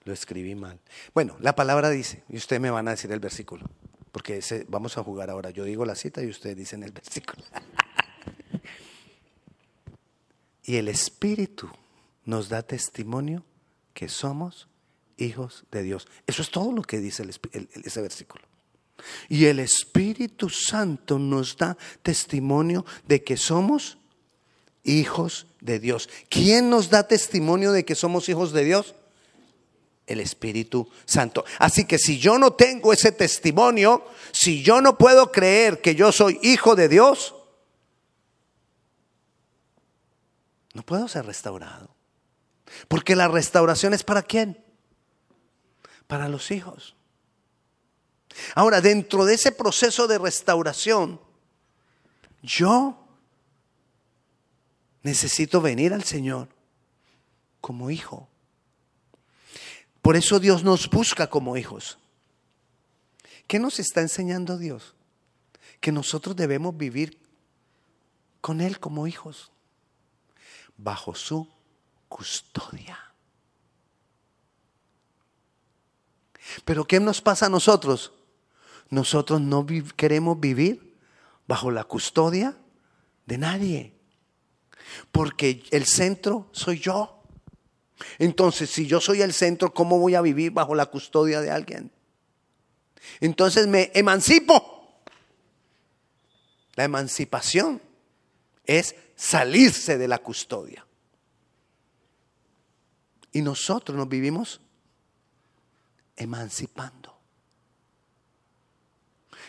Lo 0.05 0.13
escribí 0.13 0.55
mal. 0.55 0.79
Bueno, 1.15 1.37
la 1.41 1.57
palabra 1.57 1.89
dice, 1.89 2.25
y 2.29 2.37
ustedes 2.37 2.61
me 2.61 2.71
van 2.71 2.89
a 2.89 2.91
decir 2.91 3.11
el 3.11 3.21
versículo, 3.21 3.65
porque 4.13 4.41
vamos 4.69 4.99
a 4.99 5.03
jugar 5.03 5.31
ahora. 5.31 5.49
Yo 5.49 5.65
digo 5.65 5.87
la 5.87 5.95
cita 5.95 6.23
y 6.23 6.29
ustedes 6.29 6.57
dicen 6.57 6.83
el 6.83 6.93
versículo. 6.93 7.43
y 10.63 10.77
el 10.77 10.89
Espíritu 10.89 11.71
nos 12.27 12.51
da 12.51 12.63
testimonio 12.63 13.45
que 13.95 14.09
somos 14.11 14.69
hijos 15.17 15.65
de 15.71 15.83
Dios. 15.83 16.07
Eso 16.27 16.43
es 16.43 16.51
todo 16.51 16.73
lo 16.73 16.83
que 16.83 16.99
dice 16.99 17.25
ese 17.85 18.01
versículo. 18.01 18.45
Y 19.29 19.47
el 19.47 19.59
Espíritu 19.59 20.49
Santo 20.49 21.19
nos 21.19 21.57
da 21.57 21.77
testimonio 22.03 22.85
de 23.07 23.23
que 23.23 23.37
somos 23.37 23.99
hijos 24.83 25.47
de 25.61 25.79
Dios. 25.79 26.09
¿Quién 26.29 26.71
nos 26.71 26.91
da 26.91 27.07
testimonio 27.07 27.73
de 27.73 27.85
que 27.85 27.95
somos 27.95 28.29
hijos 28.29 28.53
de 28.53 28.65
Dios? 28.65 28.95
el 30.07 30.21
Espíritu 30.21 30.89
Santo. 31.07 31.45
Así 31.59 31.87
que 31.87 31.99
si 31.99 32.19
yo 32.19 32.39
no 32.39 32.53
tengo 32.53 32.93
ese 32.93 33.13
testimonio, 33.13 34.05
si 34.33 34.63
yo 34.63 34.81
no 34.81 34.99
puedo 34.99 35.33
creer 35.33 35.81
que 35.81 35.95
yo 35.95 36.13
soy 36.13 36.39
hijo 36.43 36.77
de 36.77 36.89
Dios, 36.89 37.35
no 40.75 40.83
puedo 40.83 41.09
ser 41.09 41.25
restaurado. 41.27 41.89
Porque 42.89 43.17
la 43.17 43.29
restauración 43.29 43.95
es 43.95 44.03
para 44.03 44.23
quién? 44.23 44.64
Para 46.07 46.29
los 46.29 46.51
hijos. 46.51 46.95
Ahora, 48.55 48.81
dentro 48.81 49.25
de 49.25 49.35
ese 49.35 49.53
proceso 49.53 50.07
de 50.07 50.19
restauración, 50.19 51.21
yo 52.43 52.99
necesito 55.03 55.61
venir 55.61 55.93
al 55.93 56.05
Señor 56.05 56.49
como 57.61 57.91
hijo. 57.91 58.29
Por 60.03 60.17
eso 60.17 60.39
Dios 60.41 60.65
nos 60.65 60.91
busca 60.91 61.29
como 61.29 61.57
hijos. 61.57 61.99
¿Qué 63.47 63.59
nos 63.59 63.79
está 63.79 64.01
enseñando 64.01 64.59
Dios? 64.59 64.95
Que 65.81 65.93
nosotros 65.93 66.37
debemos 66.37 66.77
vivir 66.77 67.19
con 68.41 68.61
Él 68.61 68.81
como 68.81 69.07
hijos, 69.07 69.51
bajo 70.77 71.15
su 71.15 71.49
custodia. 72.09 73.14
Pero 76.65 76.87
¿qué 76.87 77.01
nos 77.01 77.21
pasa 77.21 77.47
a 77.47 77.51
nosotros? 77.51 78.13
Nosotros 78.91 79.41
no 79.41 79.67
queremos 79.97 80.39
vivir 80.39 80.97
bajo 81.47 81.71
la 81.71 81.85
custodia 81.85 82.57
de 83.27 83.39
nadie, 83.39 83.95
porque 85.13 85.63
el 85.71 85.87
centro 85.87 86.49
soy 86.53 86.79
yo. 86.79 87.23
Entonces, 88.19 88.71
si 88.71 88.87
yo 88.87 89.01
soy 89.01 89.23
el 89.23 89.33
centro, 89.33 89.73
¿cómo 89.73 89.99
voy 89.99 90.15
a 90.15 90.21
vivir 90.21 90.53
bajo 90.53 90.75
la 90.75 90.87
custodia 90.87 91.41
de 91.41 91.51
alguien? 91.51 91.91
Entonces 93.21 93.67
me 93.67 93.91
emancipo. 93.95 95.03
La 96.75 96.85
emancipación 96.85 97.81
es 98.65 98.97
salirse 99.15 99.97
de 99.97 100.09
la 100.09 100.19
custodia. 100.19 100.87
Y 103.33 103.43
nosotros 103.43 103.97
nos 103.97 104.09
vivimos 104.09 104.61
emancipando. 106.17 107.15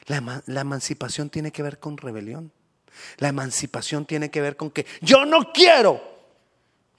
La, 0.08 0.62
emancipación 0.62 1.30
tiene 1.30 1.52
que 1.52 1.64
ver 1.64 1.80
con 1.80 1.98
rebelión. 1.98 2.52
La 3.18 3.30
emancipación 3.30 4.06
tiene 4.06 4.30
que 4.30 4.42
ver 4.42 4.56
con 4.56 4.72
que 4.72 4.86
yo 5.02 5.26
no 5.26 5.52
quiero 5.52 6.02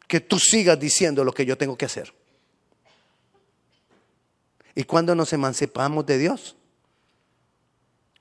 que 0.08 0.20
tú 0.20 0.38
sigas 0.38 0.78
diciendo 0.78 1.24
lo 1.24 1.32
que 1.32 1.46
yo 1.46 1.56
tengo 1.56 1.76
que 1.76 1.86
hacer. 1.86 2.12
¿Y 4.74 4.84
cuando 4.84 5.14
nos 5.14 5.32
emancipamos 5.32 6.04
de 6.04 6.18
Dios? 6.18 6.56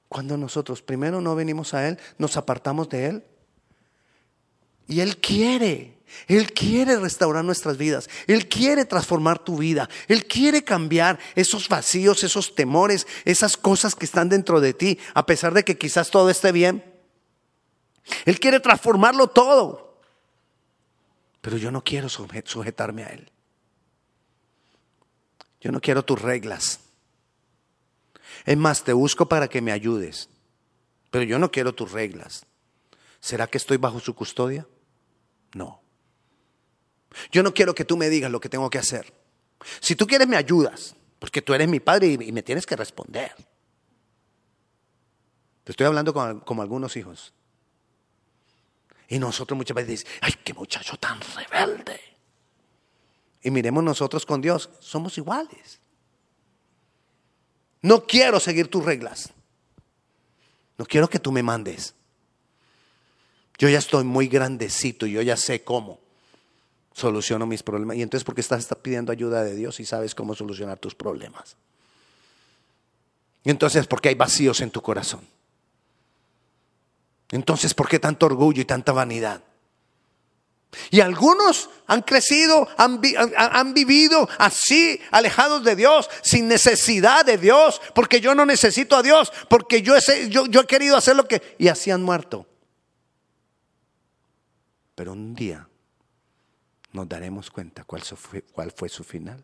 Cuando 0.08 0.38
nosotros 0.38 0.82
primero 0.82 1.20
no 1.20 1.36
venimos 1.36 1.74
a 1.74 1.88
Él, 1.88 2.00
nos 2.18 2.38
apartamos 2.38 2.88
de 2.90 3.08
Él. 3.08 3.24
Y 4.88 5.02
Él 5.02 5.18
quiere, 5.18 5.95
Él 6.28 6.54
quiere 6.54 6.98
restaurar 6.98 7.44
nuestras 7.44 7.78
vidas, 7.78 8.10
Él 8.28 8.48
quiere 8.48 8.86
transformar 8.86 9.40
tu 9.40 9.58
vida, 9.58 9.90
Él 10.08 10.26
quiere 10.26 10.64
cambiar 10.64 11.20
esos 11.36 11.70
vacíos, 11.70 12.24
esos 12.24 12.56
temores, 12.56 13.08
esas 13.26 13.58
cosas 13.58 13.96
que 13.96 14.06
están 14.06 14.30
dentro 14.30 14.60
de 14.60 14.74
ti, 14.74 15.00
a 15.14 15.26
pesar 15.26 15.54
de 15.54 15.64
que 15.64 15.78
quizás 15.78 16.10
todo 16.10 16.30
esté 16.30 16.52
bien. 16.52 16.84
Él 18.26 18.40
quiere 18.40 18.60
transformarlo 18.60 19.28
todo. 19.28 20.00
Pero 21.42 21.58
yo 21.58 21.72
no 21.72 21.84
quiero 21.84 22.10
sujetarme 22.10 23.04
a 23.04 23.10
Él. 23.10 23.32
Yo 25.62 25.72
no 25.72 25.82
quiero 25.82 26.04
tus 26.04 26.22
reglas. 26.22 26.80
Es 28.46 28.58
más, 28.58 28.84
te 28.84 28.94
busco 28.94 29.28
para 29.28 29.48
que 29.48 29.62
me 29.62 29.72
ayudes. 29.72 30.30
Pero 31.12 31.24
yo 31.24 31.40
no 31.40 31.52
quiero 31.52 31.74
tus 31.74 31.92
reglas. 31.92 32.46
¿Será 33.20 33.48
que 33.48 33.58
estoy 33.58 33.78
bajo 33.78 34.00
su 34.00 34.14
custodia? 34.14 34.68
No. 35.54 35.85
Yo 37.32 37.44
no 37.44 37.54
quiero 37.54 37.74
que 37.74 37.86
tú 37.86 37.98
me 37.98 38.10
digas 38.10 38.32
lo 38.32 38.40
que 38.40 38.50
tengo 38.50 38.70
que 38.70 38.78
hacer. 38.78 39.14
Si 39.80 39.96
tú 39.96 40.06
quieres, 40.06 40.28
me 40.28 40.38
ayudas, 40.38 40.96
porque 41.20 41.42
tú 41.42 41.54
eres 41.54 41.68
mi 41.68 41.80
padre 41.80 42.08
y 42.08 42.32
me 42.32 42.44
tienes 42.44 42.66
que 42.66 42.76
responder. 42.76 43.34
Te 45.64 45.72
estoy 45.72 45.88
hablando 45.88 46.14
como, 46.14 46.62
algunos 46.62 46.96
hijos. 46.96 47.34
Y 49.08 49.18
nosotros 49.20 49.58
muchas 49.58 49.76
veces 49.76 50.04
decimos, 50.04 50.14
ay, 50.22 50.34
qué 50.44 50.54
muchacho 50.54 50.98
tan 50.98 51.20
rebelde. 51.20 52.00
Y 53.42 53.52
miremos 53.52 53.84
nosotros 53.84 54.26
con 54.26 54.42
Dios, 54.42 54.70
somos 54.80 55.18
iguales. 55.18 55.80
No 57.82 58.06
quiero 58.06 58.40
seguir 58.40 58.68
tus 58.68 58.86
reglas. 58.86 59.32
No 60.78 60.86
quiero 60.86 61.10
que 61.10 61.20
tú 61.20 61.32
me 61.32 61.44
mandes. 61.44 61.96
Yo 63.58 63.70
ya 63.70 63.80
estoy 63.80 64.04
muy 64.04 64.28
grandecito, 64.28 65.06
yo 65.06 65.22
ya 65.22 65.38
sé 65.38 65.64
cómo 65.64 66.05
soluciono 66.96 67.46
mis 67.46 67.62
problemas. 67.62 67.98
Y 67.98 68.02
entonces, 68.02 68.24
¿por 68.24 68.34
qué 68.34 68.42
estás 68.42 68.68
pidiendo 68.82 69.12
ayuda 69.12 69.44
de 69.44 69.54
Dios 69.54 69.80
y 69.82 69.86
sabes 69.86 70.16
cómo 70.16 70.34
solucionar 70.34 70.80
tus 70.80 70.96
problemas? 70.96 71.58
Y 73.44 73.50
entonces, 73.50 73.86
¿por 73.86 74.00
qué 74.00 74.10
hay 74.10 74.16
vacíos 74.16 74.62
en 74.62 74.72
tu 74.72 74.82
corazón? 74.82 75.28
Entonces, 77.32 77.74
¿por 77.74 77.90
qué 77.90 78.00
tanto 78.00 78.26
orgullo 78.26 78.62
y 78.62 78.66
tanta 78.66 78.94
vanidad? 78.94 79.44
Y 80.90 81.02
algunos 81.02 81.70
han 81.86 82.02
crecido, 82.02 82.68
han, 82.78 83.74
vivido 83.74 84.30
así, 84.38 85.00
alejados 85.12 85.66
de 85.66 85.76
Dios, 85.76 86.10
sin 86.22 86.48
necesidad 86.48 87.26
de 87.26 87.38
Dios, 87.38 87.82
porque 87.94 88.22
yo 88.22 88.36
no 88.36 88.46
necesito 88.46 88.96
a 88.96 89.04
Dios, 89.04 89.34
porque 89.50 89.82
yo 89.82 89.96
he, 89.96 90.30
yo, 90.30 90.46
he 90.46 90.66
querido 90.66 90.96
hacer 90.96 91.16
lo 91.16 91.28
que... 91.28 91.56
Y 91.58 91.68
así 91.68 91.92
han 91.92 92.04
muerto. 92.04 92.48
Pero 94.96 95.12
un 95.12 95.36
día 95.36 95.68
nos 96.96 97.08
daremos 97.08 97.52
cuenta 97.52 97.84
cuál 97.84 98.02
fue, 98.02 98.42
cuál 98.42 98.72
fue 98.72 98.90
su 98.90 99.04
final. 99.04 99.44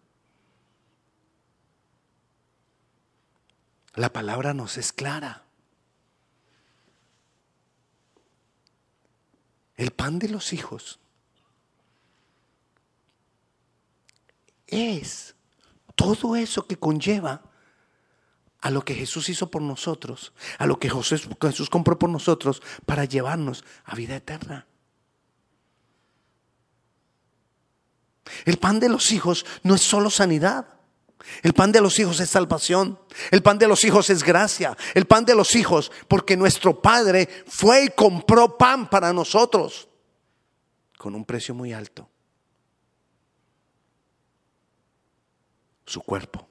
La 3.93 4.11
palabra 4.13 4.53
nos 4.53 4.77
es 4.77 4.93
clara. 4.93 5.43
El 9.75 9.91
pan 9.91 10.19
de 10.19 10.29
los 10.29 10.53
hijos 10.53 10.99
es 14.67 15.35
todo 15.95 16.35
eso 16.35 16.67
que 16.67 16.77
conlleva 16.77 17.43
a 18.61 18.69
lo 18.69 18.85
que 18.85 18.93
Jesús 18.93 19.27
hizo 19.27 19.49
por 19.49 19.61
nosotros, 19.61 20.33
a 20.59 20.67
lo 20.67 20.79
que 20.79 20.89
Jesús 20.89 21.69
compró 21.69 21.97
por 21.97 22.09
nosotros 22.09 22.61
para 22.85 23.05
llevarnos 23.05 23.65
a 23.83 23.95
vida 23.95 24.15
eterna. 24.15 24.67
El 28.45 28.57
pan 28.57 28.79
de 28.79 28.89
los 28.89 29.11
hijos 29.11 29.45
no 29.63 29.75
es 29.75 29.81
solo 29.81 30.09
sanidad. 30.09 30.67
El 31.43 31.53
pan 31.53 31.71
de 31.71 31.81
los 31.81 31.99
hijos 31.99 32.19
es 32.19 32.29
salvación. 32.29 32.99
El 33.29 33.43
pan 33.43 33.57
de 33.57 33.67
los 33.67 33.83
hijos 33.83 34.09
es 34.09 34.23
gracia. 34.23 34.75
El 34.93 35.05
pan 35.05 35.25
de 35.25 35.35
los 35.35 35.55
hijos, 35.55 35.91
porque 36.07 36.35
nuestro 36.35 36.81
Padre 36.81 37.27
fue 37.47 37.85
y 37.85 37.89
compró 37.89 38.57
pan 38.57 38.89
para 38.89 39.13
nosotros 39.13 39.87
con 40.97 41.15
un 41.15 41.25
precio 41.25 41.53
muy 41.53 41.73
alto. 41.73 42.11
su 45.91 46.01
cuerpo, 46.01 46.47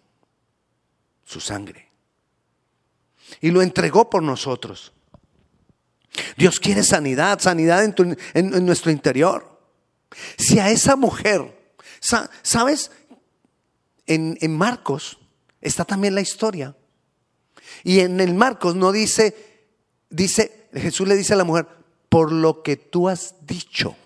su 1.24 1.40
sangre. 1.40 1.88
Y 3.40 3.50
lo 3.50 3.62
entregó 3.62 4.10
por 4.10 4.22
nosotros. 4.22 4.92
Dios 6.36 6.60
quiere 6.60 6.82
sanidad, 6.82 7.38
sanidad 7.40 7.82
en, 7.82 8.66
nuestro 8.66 8.90
interior. 8.90 9.58
Si 10.36 10.58
a 10.58 10.70
esa 10.70 10.96
mujer, 10.96 11.59
¿sabes? 12.00 12.90
En, 14.06 14.36
en 14.40 14.56
Marcos 14.56 15.18
está 15.60 15.84
también 15.84 16.14
la 16.14 16.20
historia. 16.20 16.76
Y 17.84 18.00
en 18.00 18.20
el 18.20 18.34
Marcos 18.34 18.74
no 18.74 18.92
dice, 18.92 19.66
dice, 20.08 20.68
Jesús 20.72 21.06
le 21.06 21.16
dice 21.16 21.34
a 21.34 21.36
la 21.36 21.44
mujer, 21.44 21.66
por 22.08 22.32
lo 22.32 22.62
que 22.62 22.76
tú 22.76 23.08
has 23.08 23.34
dicho. 23.46 23.96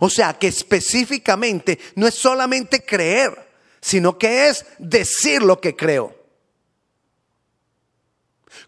O 0.00 0.08
sea 0.08 0.38
que 0.38 0.46
específicamente 0.46 1.78
no 1.94 2.06
es 2.06 2.14
solamente 2.14 2.84
creer, 2.84 3.50
sino 3.80 4.18
que 4.18 4.48
es 4.48 4.64
decir 4.78 5.42
lo 5.42 5.60
que 5.60 5.76
creo. 5.76 6.14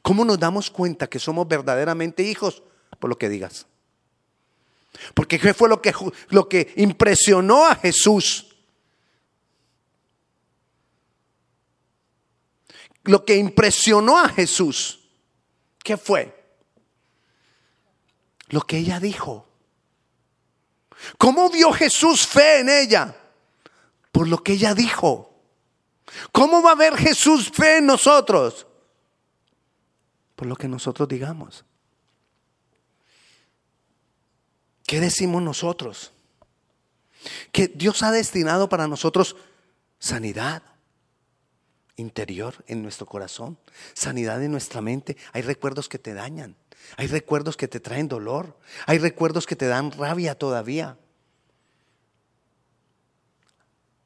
¿Cómo 0.03 0.25
nos 0.25 0.39
damos 0.39 0.71
cuenta 0.71 1.07
que 1.07 1.19
somos 1.19 1.49
verdaderamente 1.49 2.23
hijos? 2.23 2.63
Por 2.99 3.11
lo 3.11 3.19
que 3.19 3.29
digas. 3.29 3.67
Porque 5.15 5.39
¿qué 5.39 5.55
fue 5.55 5.69
lo 5.69 5.81
que, 5.81 5.95
lo 6.29 6.49
que 6.49 6.73
impresionó 6.77 7.67
a 7.67 7.75
Jesús? 7.77 8.57
Lo 13.05 13.25
que 13.25 13.37
impresionó 13.37 14.19
a 14.19 14.29
Jesús, 14.29 15.01
¿qué 15.85 15.97
fue? 15.97 16.35
Lo 18.49 18.61
que 18.63 18.79
ella 18.79 18.99
dijo. 18.99 19.49
¿Cómo 21.19 21.51
vio 21.51 21.73
Jesús 21.73 22.27
fe 22.27 22.61
en 22.61 22.69
ella? 22.69 23.17
por 24.17 24.29
lo 24.29 24.43
que 24.43 24.55
ella 24.55 24.75
dijo. 24.75 25.31
¿Cómo 26.33 26.63
va 26.63 26.71
a 26.71 26.73
haber 26.73 26.97
Jesús 26.97 27.51
fe 27.51 27.77
en 27.77 27.87
nosotros? 27.87 28.67
Por 30.35 30.47
lo 30.47 30.57
que 30.57 30.69
nosotros 30.69 31.07
digamos. 31.07 31.67
¿Qué 34.87 35.01
decimos 35.01 35.43
nosotros? 35.43 36.13
Que 37.51 37.69
Dios 37.69 38.03
ha 38.03 38.13
destinado 38.13 38.69
para 38.69 38.87
nosotros 38.87 39.37
sanidad, 39.99 40.63
interior, 41.97 42.55
en 42.69 42.83
nuestro 42.83 43.07
corazón, 43.07 43.59
sanidad 43.95 44.43
en 44.43 44.53
nuestra 44.53 44.81
mente. 44.81 45.17
Hay 45.33 45.43
recuerdos 45.43 45.89
que 45.89 45.99
te 45.99 46.15
dañan, 46.15 46.55
hay 46.97 47.09
recuerdos 47.09 47.57
que 47.57 47.69
te 47.69 47.81
traen 47.81 48.07
dolor, 48.07 48.57
hay 48.87 48.99
recuerdos 48.99 49.47
que 49.47 49.57
te 49.57 49.67
dan 49.67 49.91
rabia 49.91 50.37
todavía. 50.37 50.97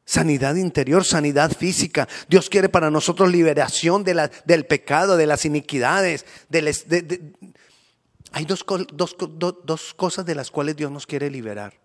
Sanidad 0.06 0.56
interior, 0.56 1.04
sanidad 1.04 1.52
física. 1.52 2.08
Dios 2.28 2.48
quiere 2.48 2.68
para 2.68 2.90
nosotros 2.90 3.30
liberación 3.30 4.02
de 4.02 4.14
la, 4.14 4.30
del 4.44 4.66
pecado, 4.66 5.16
de 5.16 5.26
las 5.26 5.44
iniquidades. 5.44 6.24
Hay 8.32 8.44
dos, 8.44 8.64
dos 8.94 9.94
cosas 9.94 10.24
de 10.24 10.34
las 10.34 10.50
cuales 10.50 10.76
Dios 10.76 10.90
nos 10.90 11.06
quiere 11.06 11.30
liberar. 11.30 11.78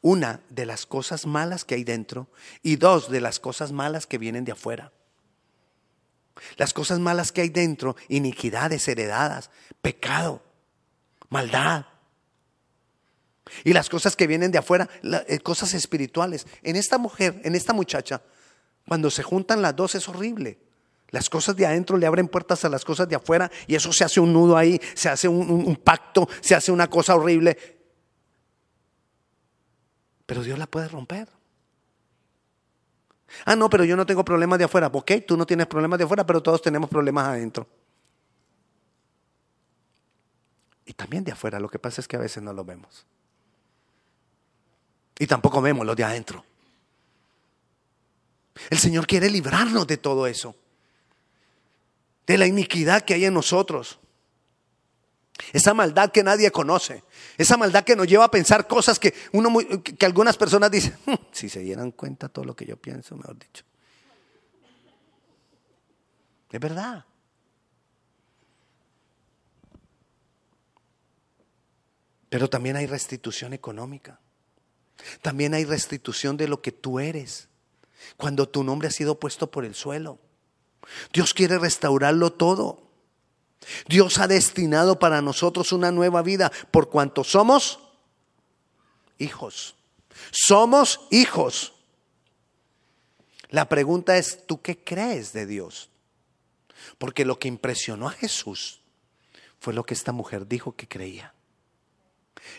Una 0.00 0.40
de 0.48 0.66
las 0.66 0.86
cosas 0.86 1.26
malas 1.26 1.64
que 1.64 1.74
hay 1.74 1.84
dentro 1.84 2.28
y 2.62 2.76
dos 2.76 3.10
de 3.10 3.20
las 3.20 3.40
cosas 3.40 3.72
malas 3.72 4.06
que 4.06 4.18
vienen 4.18 4.44
de 4.44 4.52
afuera. 4.52 4.92
Las 6.56 6.72
cosas 6.72 7.00
malas 7.00 7.32
que 7.32 7.40
hay 7.40 7.48
dentro, 7.48 7.96
iniquidades 8.08 8.86
heredadas, 8.88 9.50
pecado, 9.82 10.42
maldad. 11.28 11.86
Y 13.64 13.72
las 13.72 13.88
cosas 13.88 14.14
que 14.14 14.26
vienen 14.26 14.52
de 14.52 14.58
afuera, 14.58 14.88
eh, 15.26 15.38
cosas 15.40 15.74
espirituales. 15.74 16.46
En 16.62 16.76
esta 16.76 16.98
mujer, 16.98 17.40
en 17.44 17.54
esta 17.54 17.72
muchacha, 17.72 18.22
cuando 18.86 19.10
se 19.10 19.22
juntan 19.22 19.62
las 19.62 19.74
dos 19.74 19.94
es 19.94 20.08
horrible. 20.08 20.58
Las 21.10 21.30
cosas 21.30 21.56
de 21.56 21.66
adentro 21.66 21.96
le 21.96 22.06
abren 22.06 22.28
puertas 22.28 22.64
a 22.64 22.68
las 22.68 22.84
cosas 22.84 23.08
de 23.08 23.16
afuera 23.16 23.50
y 23.66 23.74
eso 23.74 23.92
se 23.92 24.04
hace 24.04 24.20
un 24.20 24.32
nudo 24.32 24.56
ahí, 24.56 24.80
se 24.94 25.08
hace 25.08 25.26
un 25.26 25.76
pacto, 25.76 26.28
se 26.40 26.54
hace 26.54 26.70
una 26.70 26.88
cosa 26.88 27.14
horrible. 27.14 27.56
Pero 30.26 30.42
Dios 30.42 30.58
la 30.58 30.66
puede 30.66 30.88
romper. 30.88 31.26
Ah, 33.46 33.56
no, 33.56 33.70
pero 33.70 33.84
yo 33.84 33.96
no 33.96 34.04
tengo 34.04 34.24
problemas 34.24 34.58
de 34.58 34.66
afuera. 34.66 34.88
Ok, 34.92 35.12
tú 35.26 35.36
no 35.36 35.46
tienes 35.46 35.66
problemas 35.66 35.98
de 35.98 36.04
afuera, 36.04 36.26
pero 36.26 36.42
todos 36.42 36.60
tenemos 36.60 36.90
problemas 36.90 37.28
adentro. 37.28 37.66
Y 40.84 40.92
también 40.94 41.24
de 41.24 41.32
afuera, 41.32 41.60
lo 41.60 41.68
que 41.68 41.78
pasa 41.78 42.00
es 42.00 42.08
que 42.08 42.16
a 42.16 42.20
veces 42.20 42.42
no 42.42 42.52
lo 42.52 42.64
vemos. 42.64 43.06
Y 45.18 45.26
tampoco 45.26 45.60
vemos 45.60 45.86
los 45.86 45.96
de 45.96 46.04
adentro. 46.04 46.44
El 48.70 48.78
Señor 48.78 49.06
quiere 49.06 49.30
librarnos 49.30 49.86
de 49.86 49.96
todo 49.96 50.26
eso. 50.26 50.54
De 52.28 52.38
la 52.38 52.46
iniquidad 52.46 53.02
que 53.02 53.14
hay 53.14 53.24
en 53.24 53.34
nosotros. 53.34 53.98
Esa 55.52 55.74
maldad 55.74 56.12
que 56.12 56.22
nadie 56.22 56.50
conoce. 56.50 57.02
Esa 57.36 57.56
maldad 57.56 57.84
que 57.84 57.96
nos 57.96 58.06
lleva 58.06 58.24
a 58.24 58.30
pensar 58.30 58.66
cosas 58.66 58.98
que, 58.98 59.14
uno 59.32 59.50
que 59.82 60.06
algunas 60.06 60.36
personas 60.36 60.70
dicen, 60.70 60.96
hmm, 61.06 61.14
si 61.32 61.48
se 61.48 61.60
dieran 61.60 61.90
cuenta 61.92 62.28
todo 62.28 62.44
lo 62.44 62.54
que 62.54 62.66
yo 62.66 62.76
pienso, 62.76 63.16
mejor 63.16 63.38
dicho. 63.38 63.64
Es 66.50 66.60
verdad. 66.60 67.04
Pero 72.28 72.50
también 72.50 72.76
hay 72.76 72.86
restitución 72.86 73.52
económica. 73.52 74.20
También 75.22 75.54
hay 75.54 75.64
restitución 75.64 76.36
de 76.36 76.48
lo 76.48 76.60
que 76.60 76.72
tú 76.72 77.00
eres. 77.00 77.48
Cuando 78.16 78.48
tu 78.48 78.64
nombre 78.64 78.88
ha 78.88 78.90
sido 78.90 79.18
puesto 79.18 79.50
por 79.50 79.64
el 79.64 79.74
suelo. 79.74 80.18
Dios 81.12 81.34
quiere 81.34 81.58
restaurarlo 81.58 82.32
todo. 82.32 82.82
Dios 83.88 84.18
ha 84.18 84.26
destinado 84.26 84.98
para 84.98 85.20
nosotros 85.22 85.72
una 85.72 85.90
nueva 85.90 86.22
vida 86.22 86.50
por 86.70 86.88
cuanto 86.88 87.24
somos 87.24 87.80
hijos. 89.18 89.74
Somos 90.30 91.00
hijos. 91.10 91.74
La 93.50 93.68
pregunta 93.68 94.16
es, 94.16 94.46
¿tú 94.46 94.60
qué 94.60 94.82
crees 94.82 95.32
de 95.32 95.46
Dios? 95.46 95.90
Porque 96.98 97.24
lo 97.24 97.38
que 97.38 97.48
impresionó 97.48 98.08
a 98.08 98.12
Jesús 98.12 98.80
fue 99.58 99.74
lo 99.74 99.84
que 99.84 99.94
esta 99.94 100.12
mujer 100.12 100.46
dijo 100.46 100.76
que 100.76 100.86
creía. 100.86 101.34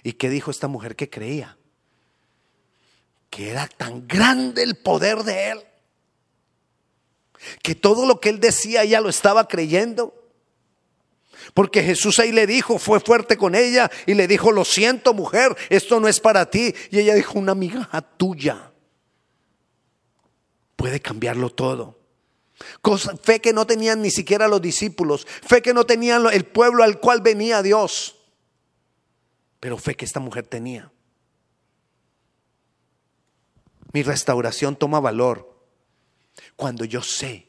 ¿Y 0.03 0.13
qué 0.13 0.29
dijo 0.29 0.51
esta 0.51 0.67
mujer 0.67 0.95
que 0.95 1.09
creía? 1.09 1.57
Que 3.29 3.49
era 3.49 3.67
tan 3.67 4.07
grande 4.07 4.63
el 4.63 4.75
poder 4.75 5.23
de 5.23 5.51
Él, 5.51 5.63
que 7.61 7.75
todo 7.75 8.05
lo 8.05 8.19
que 8.19 8.29
Él 8.29 8.39
decía 8.39 8.83
ella 8.83 9.01
lo 9.01 9.09
estaba 9.09 9.47
creyendo. 9.47 10.15
Porque 11.53 11.81
Jesús 11.83 12.19
ahí 12.19 12.31
le 12.31 12.45
dijo, 12.45 12.77
fue 12.77 12.99
fuerte 12.99 13.37
con 13.37 13.55
ella 13.55 13.89
y 14.05 14.13
le 14.13 14.27
dijo, 14.27 14.51
lo 14.51 14.65
siento 14.65 15.13
mujer, 15.13 15.55
esto 15.69 15.99
no 15.99 16.07
es 16.07 16.19
para 16.19 16.49
ti. 16.49 16.73
Y 16.91 16.99
ella 16.99 17.15
dijo, 17.15 17.39
una 17.39 17.53
amiga 17.53 17.89
tuya 18.17 18.71
puede 20.75 20.99
cambiarlo 21.01 21.49
todo. 21.49 21.99
fe 23.21 23.41
que 23.41 23.53
no 23.53 23.65
tenían 23.65 24.01
ni 24.01 24.11
siquiera 24.11 24.47
los 24.47 24.61
discípulos, 24.61 25.25
fe 25.25 25.61
que 25.61 25.73
no 25.73 25.85
tenían 25.85 26.25
el 26.31 26.45
pueblo 26.45 26.83
al 26.83 26.99
cual 26.99 27.21
venía 27.21 27.61
Dios, 27.61 28.15
pero 29.59 29.77
fe 29.77 29.95
que 29.95 30.05
esta 30.05 30.19
mujer 30.19 30.45
tenía. 30.47 30.91
Mi 33.91 34.03
restauración 34.03 34.75
toma 34.75 34.99
valor 34.99 35.58
cuando 36.55 36.85
yo 36.85 37.01
sé 37.01 37.47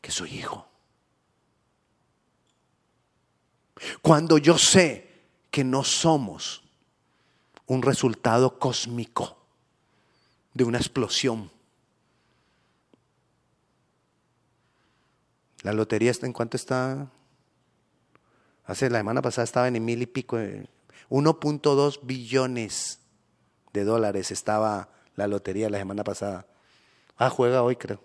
que 0.00 0.10
soy 0.10 0.38
hijo. 0.38 0.66
Cuando 4.02 4.38
yo 4.38 4.58
sé 4.58 5.08
que 5.50 5.64
no 5.64 5.84
somos 5.84 6.62
un 7.66 7.82
resultado 7.82 8.58
cósmico 8.58 9.38
de 10.54 10.64
una 10.64 10.78
explosión. 10.78 11.50
La 15.62 15.72
lotería 15.72 16.10
está 16.10 16.26
en 16.26 16.32
cuánto 16.32 16.56
está. 16.56 17.10
Hace 18.64 18.90
la 18.90 18.98
semana 18.98 19.22
pasada 19.22 19.44
estaba 19.44 19.68
en 19.68 19.84
mil 19.84 20.02
y 20.02 20.06
pico, 20.06 20.36
1.2 20.36 21.94
eh, 21.96 22.00
billones 22.02 23.00
de 23.72 23.84
dólares 23.84 24.30
estaba 24.30 24.88
la 25.16 25.26
lotería 25.26 25.70
la 25.70 25.78
semana 25.78 26.04
pasada. 26.04 26.46
Ah, 27.20 27.28
juega 27.28 27.62
hoy 27.62 27.76
creo. 27.76 28.02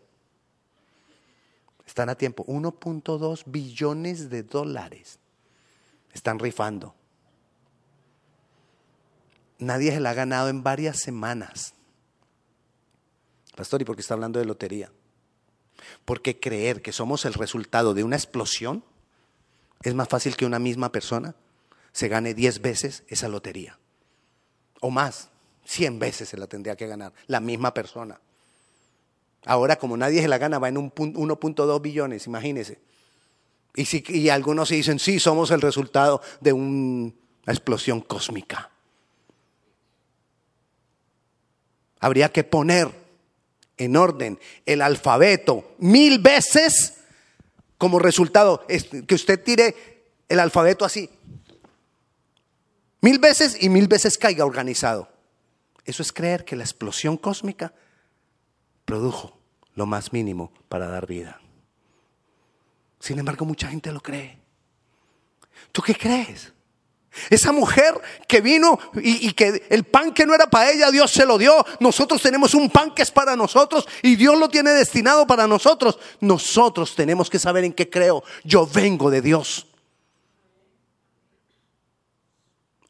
Están 1.88 2.10
a 2.10 2.15
tiempo. 2.15 2.43
1.2 2.47 3.43
billones 3.45 4.30
de 4.30 4.43
dólares. 4.43 5.19
Están 6.13 6.38
rifando. 6.38 6.93
Nadie 9.58 9.93
se 9.93 10.01
la 10.01 10.10
ha 10.10 10.13
ganado 10.13 10.49
en 10.49 10.63
varias 10.63 10.99
semanas. 10.99 11.75
Pastor, 13.56 13.82
¿y 13.82 13.86
por 13.86 13.95
qué 13.95 14.01
está 14.01 14.15
hablando 14.15 14.38
de 14.38 14.45
lotería? 14.45 14.91
Porque 16.04 16.38
creer 16.38 16.82
que 16.82 16.91
somos 16.91 17.23
el 17.23 17.36
resultado 17.36 17.93
de 17.93 18.04
una 18.04 18.17
explosión 18.17 18.84
es 19.82 19.93
más 19.93 20.10
fácil 20.10 20.36
que 20.36 20.45
una 20.45 20.60
misma 20.60 20.91
persona 20.91 21.36
se 21.93 22.10
gane 22.10 22.34
10 22.34 22.62
veces 22.62 23.06
esa 23.08 23.30
lotería. 23.30 23.80
O 24.82 24.89
más, 24.89 25.30
100 25.63 25.99
veces 25.99 26.28
se 26.28 26.36
la 26.36 26.47
tendría 26.47 26.75
que 26.75 26.88
ganar 26.88 27.13
la 27.28 27.39
misma 27.39 27.73
persona. 27.73 28.19
Ahora, 29.46 29.78
como 29.78 29.96
nadie 29.96 30.22
se 30.22 30.28
la 30.28 30.40
gana, 30.40 30.58
va 30.58 30.70
en 30.70 30.76
1.2 30.76 31.82
billones, 31.82 32.26
imagínese. 32.26 32.80
Y, 33.76 33.86
si, 33.86 34.30
algunos 34.30 34.70
dicen, 34.70 35.00
sí, 35.00 35.20
somos 35.20 35.52
el 35.52 35.62
resultado 35.62 36.22
de 36.42 36.54
una 36.54 37.14
explosión 37.46 38.02
cósmica. 38.02 38.72
Habría 42.00 42.32
que 42.32 42.44
poner 42.44 42.90
en 43.78 43.96
orden 43.98 44.40
el 44.66 44.82
alfabeto 44.82 45.76
mil 45.80 46.20
veces 46.20 46.96
como 47.78 48.00
resultado, 48.00 48.66
que 48.68 49.16
usted 49.16 49.44
tire 49.44 49.76
el 50.30 50.40
alfabeto 50.40 50.86
así, 50.86 51.10
mil 53.02 53.20
veces 53.20 53.58
y 53.62 53.70
mil 53.70 53.88
veces 53.88 54.18
caiga 54.18 54.46
organizado. 54.46 55.10
Eso 55.84 56.02
es 56.02 56.12
creer 56.12 56.46
que 56.46 56.56
la 56.56 56.64
explosión 56.64 57.18
cósmica 57.18 57.74
produjo 58.86 59.38
lo 59.76 59.86
más 59.86 60.13
mínimo 60.13 60.52
para 60.69 60.88
dar 60.88 61.06
vida. 61.08 61.41
Sin 63.00 63.19
embargo, 63.19 63.45
mucha 63.45 63.67
gente 63.67 63.91
lo 63.91 64.02
cree. 64.02 64.39
¿Tú 65.71 65.82
qué 65.82 65.95
crees? 65.95 66.54
Esa 67.30 67.52
mujer 67.52 68.00
que 68.28 68.41
vino 68.41 68.78
y, 68.95 69.32
que 69.34 69.65
el 69.69 69.86
pan 69.86 70.13
que 70.13 70.26
no 70.26 70.34
era 70.34 70.48
para 70.48 70.71
ella, 70.71 70.91
Dios 70.91 71.12
se 71.12 71.26
lo 71.26 71.38
dio. 71.38 71.65
Nosotros 71.80 72.21
tenemos 72.21 72.54
un 72.54 72.69
pan 72.69 72.93
que 72.93 73.04
es 73.04 73.12
para 73.12 73.36
nosotros 73.36 73.88
y 74.02 74.15
Dios 74.15 74.38
lo 74.38 74.50
tiene 74.50 74.71
destinado 74.71 75.26
para 75.26 75.48
nosotros. 75.48 75.98
Nosotros 76.19 76.95
tenemos 76.95 77.30
que 77.30 77.39
saber 77.39 77.63
en 77.63 77.74
qué 77.74 77.89
creo. 77.89 78.24
Yo 78.43 78.67
vengo 78.67 79.10
de 79.10 79.21
Dios. 79.21 79.67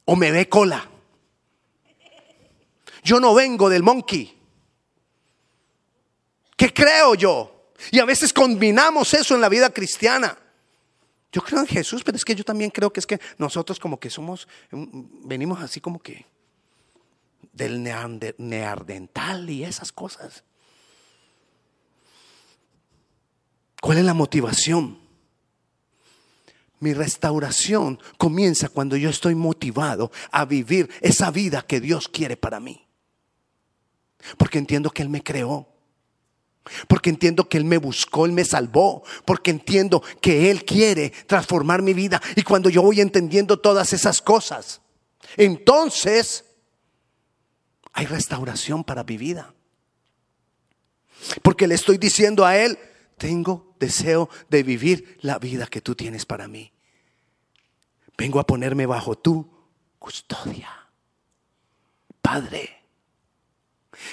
O 0.05 0.15
me 0.15 0.31
ve 0.31 0.49
cola. 0.49 0.89
Yo 3.03 3.19
no 3.19 3.35
vengo 3.35 3.69
del 3.69 3.83
monkey. 3.83 4.34
¿Qué 6.55 6.73
creo 6.73 7.15
yo? 7.15 7.71
Y 7.91 7.99
a 7.99 8.05
veces 8.05 8.31
combinamos 8.31 9.13
eso 9.13 9.35
en 9.35 9.41
la 9.41 9.49
vida 9.49 9.69
cristiana. 9.69 10.37
Yo 11.31 11.41
creo 11.41 11.59
en 11.59 11.67
Jesús, 11.67 12.01
pero 12.03 12.15
es 12.15 12.23
que 12.23 12.33
yo 12.33 12.45
también 12.45 12.71
creo 12.71 12.93
que 12.93 13.01
es 13.01 13.05
que 13.05 13.19
nosotros 13.37 13.79
como 13.79 13.99
que 13.99 14.09
somos, 14.09 14.47
venimos 14.71 15.61
así 15.61 15.81
como 15.81 15.99
que 15.99 16.25
del 17.51 17.83
neardental 17.83 19.49
y 19.49 19.65
esas 19.65 19.91
cosas. 19.91 20.43
¿Cuál 23.81 23.97
es 23.97 24.05
la 24.05 24.13
motivación? 24.13 24.99
Mi 26.79 26.93
restauración 26.93 27.99
comienza 28.17 28.69
cuando 28.69 28.95
yo 28.95 29.09
estoy 29.09 29.35
motivado 29.35 30.11
a 30.31 30.45
vivir 30.45 30.89
esa 31.01 31.31
vida 31.31 31.61
que 31.61 31.81
Dios 31.81 32.07
quiere 32.07 32.37
para 32.37 32.59
mí. 32.59 32.87
Porque 34.37 34.57
entiendo 34.57 34.89
que 34.89 35.01
Él 35.01 35.09
me 35.09 35.21
creó. 35.21 35.74
Porque 36.87 37.09
entiendo 37.09 37.47
que 37.47 37.57
Él 37.57 37.65
me 37.65 37.77
buscó, 37.77 38.25
Él 38.25 38.31
me 38.31 38.45
salvó. 38.45 39.03
Porque 39.25 39.51
entiendo 39.51 40.01
que 40.21 40.49
Él 40.51 40.65
quiere 40.65 41.11
transformar 41.27 41.81
mi 41.81 41.93
vida. 41.93 42.21
Y 42.35 42.43
cuando 42.43 42.69
yo 42.69 42.81
voy 42.81 43.01
entendiendo 43.01 43.59
todas 43.59 43.93
esas 43.93 44.21
cosas, 44.21 44.81
entonces 45.37 46.45
hay 47.93 48.05
restauración 48.05 48.83
para 48.83 49.03
mi 49.03 49.17
vida. 49.17 49.53
Porque 51.41 51.67
le 51.67 51.75
estoy 51.75 51.97
diciendo 51.97 52.45
a 52.45 52.57
Él, 52.57 52.77
tengo 53.17 53.75
deseo 53.79 54.29
de 54.49 54.63
vivir 54.63 55.17
la 55.21 55.39
vida 55.39 55.67
que 55.67 55.81
tú 55.81 55.95
tienes 55.95 56.25
para 56.25 56.47
mí. 56.47 56.73
Vengo 58.17 58.39
a 58.39 58.45
ponerme 58.45 58.85
bajo 58.85 59.17
tu 59.17 59.49
custodia. 59.99 60.69
Padre. 62.21 62.84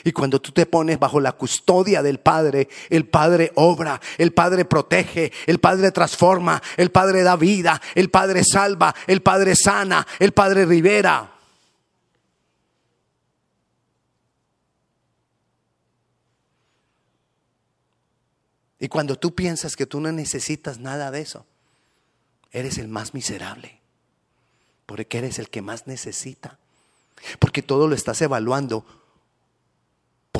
Y 0.04 0.12
cuando 0.12 0.40
tú 0.40 0.52
te 0.52 0.66
pones 0.66 0.98
bajo 0.98 1.20
la 1.20 1.32
custodia 1.32 2.02
del 2.02 2.20
Padre, 2.20 2.68
el 2.90 3.06
Padre 3.06 3.52
obra, 3.56 4.00
el 4.18 4.32
Padre 4.32 4.64
protege, 4.64 5.32
el 5.46 5.58
Padre 5.58 5.92
transforma, 5.92 6.62
el 6.76 6.90
Padre 6.90 7.22
da 7.22 7.36
vida, 7.36 7.80
el 7.94 8.10
Padre 8.10 8.42
salva, 8.44 8.94
el 9.06 9.22
Padre 9.22 9.54
sana, 9.56 10.06
el 10.18 10.32
Padre 10.32 10.66
rivera. 10.66 11.32
Y 18.82 18.88
cuando 18.88 19.16
tú 19.16 19.32
piensas 19.32 19.76
que 19.76 19.86
tú 19.86 20.00
no 20.00 20.10
necesitas 20.10 20.80
nada 20.80 21.12
de 21.12 21.20
eso, 21.20 21.46
eres 22.50 22.78
el 22.78 22.88
más 22.88 23.14
miserable, 23.14 23.78
porque 24.86 25.18
eres 25.18 25.38
el 25.38 25.50
que 25.50 25.62
más 25.62 25.86
necesita, 25.86 26.58
porque 27.38 27.62
todo 27.62 27.86
lo 27.86 27.94
estás 27.94 28.20
evaluando 28.22 28.84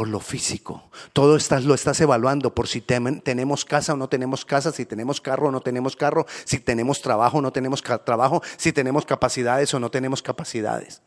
por 0.03 0.09
lo 0.09 0.19
físico. 0.19 0.91
Todo 1.13 1.37
estás, 1.37 1.63
lo 1.63 1.75
estás 1.75 2.01
evaluando 2.01 2.53
por 2.57 2.67
si 2.67 2.81
tenemos 2.81 3.65
casa 3.65 3.93
o 3.93 3.97
no 3.97 4.09
tenemos 4.09 4.45
casa, 4.45 4.73
si 4.73 4.85
tenemos 4.85 5.21
carro 5.21 5.47
o 5.47 5.51
no 5.53 5.61
tenemos 5.61 5.95
carro, 5.95 6.27
si 6.45 6.59
tenemos 6.59 7.01
trabajo 7.01 7.39
o 7.39 7.41
no 7.41 7.53
tenemos 7.53 7.85
trabajo, 8.05 8.43
si 8.57 8.73
tenemos 8.73 9.07
capacidades 9.07 9.73
o 9.75 9.79
no 9.79 9.93
tenemos 9.93 10.21
capacidades. 10.21 11.03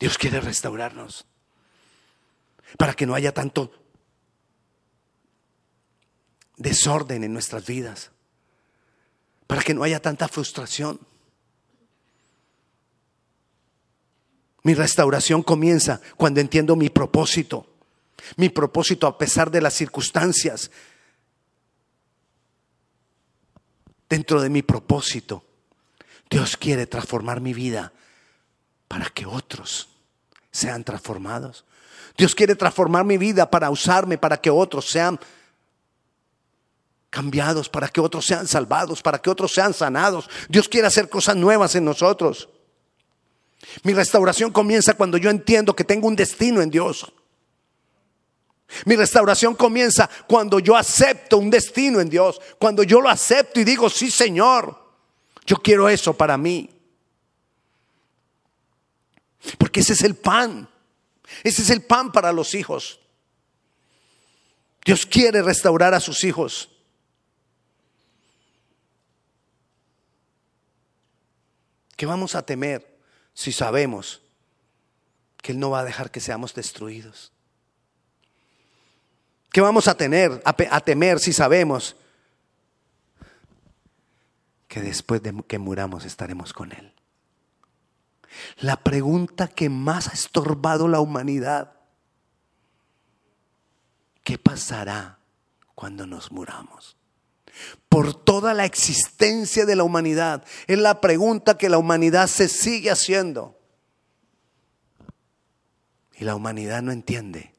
Dios 0.00 0.18
quiere 0.18 0.40
restaurarnos 0.40 1.24
para 2.76 2.94
que 2.94 3.06
no 3.06 3.14
haya 3.14 3.32
tanto 3.32 3.70
desorden 6.56 7.22
en 7.22 7.32
nuestras 7.32 7.64
vidas, 7.64 8.10
para 9.46 9.62
que 9.62 9.72
no 9.72 9.84
haya 9.84 10.02
tanta 10.02 10.26
frustración. 10.26 10.98
Mi 14.62 14.74
restauración 14.74 15.42
comienza 15.42 16.00
cuando 16.16 16.40
entiendo 16.40 16.76
mi 16.76 16.88
propósito, 16.88 17.66
mi 18.36 18.48
propósito 18.48 19.06
a 19.06 19.18
pesar 19.18 19.50
de 19.50 19.60
las 19.60 19.74
circunstancias. 19.74 20.70
Dentro 24.08 24.40
de 24.40 24.50
mi 24.50 24.62
propósito, 24.62 25.44
Dios 26.30 26.56
quiere 26.56 26.86
transformar 26.86 27.40
mi 27.40 27.54
vida 27.54 27.92
para 28.86 29.06
que 29.06 29.26
otros 29.26 29.88
sean 30.50 30.84
transformados. 30.84 31.64
Dios 32.16 32.34
quiere 32.34 32.54
transformar 32.54 33.04
mi 33.04 33.16
vida 33.16 33.50
para 33.50 33.70
usarme, 33.70 34.18
para 34.18 34.36
que 34.36 34.50
otros 34.50 34.88
sean 34.88 35.18
cambiados, 37.10 37.68
para 37.68 37.88
que 37.88 38.00
otros 38.00 38.26
sean 38.26 38.46
salvados, 38.46 39.02
para 39.02 39.18
que 39.18 39.30
otros 39.30 39.52
sean 39.52 39.74
sanados. 39.74 40.28
Dios 40.48 40.68
quiere 40.68 40.86
hacer 40.86 41.08
cosas 41.08 41.36
nuevas 41.36 41.74
en 41.74 41.84
nosotros. 41.84 42.48
Mi 43.82 43.94
restauración 43.94 44.50
comienza 44.50 44.94
cuando 44.94 45.18
yo 45.18 45.30
entiendo 45.30 45.74
que 45.74 45.84
tengo 45.84 46.08
un 46.08 46.16
destino 46.16 46.60
en 46.60 46.70
Dios. 46.70 47.12
Mi 48.86 48.96
restauración 48.96 49.54
comienza 49.54 50.08
cuando 50.26 50.58
yo 50.58 50.76
acepto 50.76 51.38
un 51.38 51.50
destino 51.50 52.00
en 52.00 52.08
Dios, 52.08 52.40
cuando 52.58 52.82
yo 52.82 53.00
lo 53.00 53.08
acepto 53.08 53.60
y 53.60 53.64
digo, 53.64 53.90
sí 53.90 54.10
Señor, 54.10 54.78
yo 55.44 55.56
quiero 55.56 55.88
eso 55.88 56.14
para 56.14 56.36
mí. 56.38 56.70
Porque 59.58 59.80
ese 59.80 59.92
es 59.92 60.02
el 60.02 60.14
pan, 60.14 60.68
ese 61.42 61.62
es 61.62 61.70
el 61.70 61.82
pan 61.82 62.12
para 62.12 62.32
los 62.32 62.54
hijos. 62.54 62.98
Dios 64.84 65.06
quiere 65.06 65.42
restaurar 65.42 65.94
a 65.94 66.00
sus 66.00 66.24
hijos. 66.24 66.68
¿Qué 71.96 72.06
vamos 72.06 72.34
a 72.34 72.44
temer 72.44 72.91
si 73.42 73.52
sabemos 73.52 74.22
que 75.42 75.52
Él 75.52 75.58
no 75.58 75.70
va 75.70 75.80
a 75.80 75.84
dejar 75.84 76.10
que 76.10 76.20
seamos 76.20 76.54
destruidos? 76.54 77.32
¿Qué 79.50 79.60
vamos 79.60 79.88
a 79.88 79.94
tener, 79.94 80.40
a, 80.44 80.80
temer 80.80 81.18
si 81.18 81.32
sabemos 81.32 81.96
que 84.68 84.80
después 84.80 85.22
de 85.22 85.42
que 85.46 85.58
muramos 85.58 86.04
estaremos 86.06 86.52
con 86.52 86.72
Él? 86.72 86.94
La 88.58 88.76
pregunta 88.76 89.48
que 89.48 89.68
más 89.68 90.08
ha 90.08 90.12
estorbado 90.12 90.88
la 90.88 91.00
humanidad, 91.00 91.74
¿qué 94.24 94.38
pasará 94.38 95.18
cuando 95.74 96.06
nos 96.06 96.32
muramos? 96.32 96.96
Por 97.88 98.14
toda 98.14 98.54
la 98.54 98.64
existencia 98.64 99.66
de 99.66 99.76
la 99.76 99.84
humanidad. 99.84 100.44
Es 100.66 100.78
la 100.78 101.00
pregunta 101.00 101.58
que 101.58 101.68
la 101.68 101.78
humanidad 101.78 102.26
se 102.26 102.48
sigue 102.48 102.90
haciendo. 102.90 103.58
Y 106.14 106.24
la 106.24 106.34
humanidad 106.34 106.82
no 106.82 106.92
entiende 106.92 107.54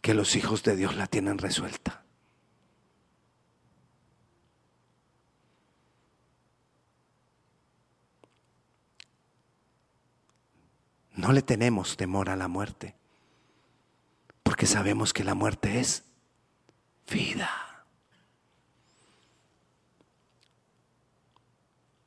que 0.00 0.14
los 0.14 0.36
hijos 0.36 0.62
de 0.62 0.76
Dios 0.76 0.96
la 0.96 1.06
tienen 1.06 1.38
resuelta. 1.38 2.04
No 11.12 11.32
le 11.32 11.42
tenemos 11.42 11.96
temor 11.96 12.28
a 12.28 12.36
la 12.36 12.46
muerte, 12.46 12.94
porque 14.42 14.66
sabemos 14.66 15.12
que 15.12 15.24
la 15.24 15.34
muerte 15.34 15.80
es 15.80 16.04
vida. 17.10 17.65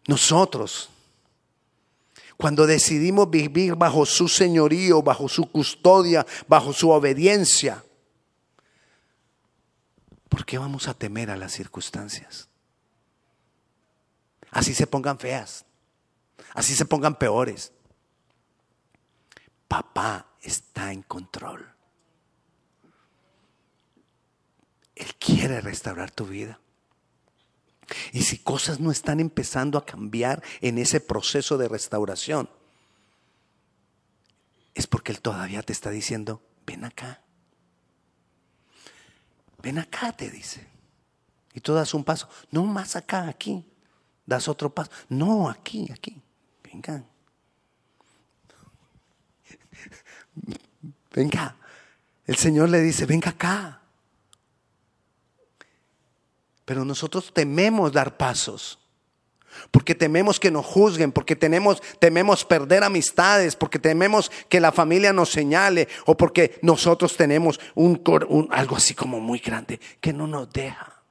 Nosotros, 0.09 0.89
cuando 2.35 2.65
decidimos 2.65 3.29
vivir 3.29 3.75
bajo 3.75 4.07
su 4.07 4.27
señorío, 4.27 5.03
bajo 5.03 5.29
su 5.29 5.51
custodia, 5.51 6.25
bajo 6.47 6.73
su 6.73 6.89
obediencia, 6.89 7.83
¿por 10.27 10.47
qué 10.47 10.57
vamos 10.57 10.87
a 10.87 10.95
temer 10.95 11.29
a 11.29 11.37
las 11.37 11.51
circunstancias? 11.51 12.49
Así 14.49 14.73
se 14.73 14.87
pongan 14.87 15.19
feas, 15.19 15.63
así 16.55 16.73
se 16.73 16.85
pongan 16.85 17.13
peores. 17.13 17.71
Papá 19.67 20.25
está 20.41 20.91
en 20.91 21.03
control. 21.03 21.71
Él 24.95 25.13
quiere 25.19 25.61
restaurar 25.61 26.09
tu 26.09 26.25
vida. 26.25 26.59
Y 28.11 28.23
si 28.23 28.39
cosas 28.39 28.79
no 28.79 28.91
están 28.91 29.19
empezando 29.19 29.77
a 29.77 29.85
cambiar 29.85 30.43
en 30.61 30.77
ese 30.77 30.99
proceso 30.99 31.57
de 31.57 31.67
restauración, 31.67 32.49
es 34.73 34.87
porque 34.87 35.11
Él 35.11 35.21
todavía 35.21 35.61
te 35.61 35.73
está 35.73 35.89
diciendo, 35.89 36.41
ven 36.65 36.85
acá. 36.85 37.21
Ven 39.61 39.77
acá, 39.77 40.13
te 40.13 40.29
dice. 40.29 40.65
Y 41.53 41.59
tú 41.59 41.73
das 41.73 41.93
un 41.93 42.03
paso. 42.03 42.29
No 42.51 42.63
más 42.63 42.95
acá, 42.95 43.27
aquí. 43.27 43.65
Das 44.25 44.47
otro 44.47 44.73
paso. 44.73 44.91
No, 45.09 45.49
aquí, 45.49 45.89
aquí. 45.91 46.21
Venga. 46.63 47.03
Venga. 51.13 51.55
El 52.25 52.37
Señor 52.37 52.69
le 52.69 52.81
dice, 52.81 53.05
venga 53.07 53.31
acá. 53.31 53.78
Pero 56.69 56.85
nosotros 56.85 57.33
tememos 57.33 57.91
dar 57.91 58.15
pasos. 58.15 58.77
Porque 59.71 59.95
tememos 59.95 60.39
que 60.39 60.51
nos 60.51 60.63
juzguen, 60.63 61.11
porque 61.11 61.35
tememos, 61.35 61.81
tememos 61.97 62.45
perder 62.45 62.83
amistades, 62.83 63.55
porque 63.55 63.79
tememos 63.79 64.29
que 64.49 64.59
la 64.59 64.71
familia 64.71 65.11
nos 65.11 65.31
señale 65.31 65.87
o 66.05 66.15
porque 66.15 66.59
nosotros 66.61 67.17
tenemos 67.17 67.59
un, 67.73 67.99
algo 68.51 68.75
así 68.75 68.93
como 68.93 69.19
muy 69.19 69.39
grande 69.39 69.79
que 69.99 70.13
no 70.13 70.27
nos 70.27 70.53
deja. 70.53 71.01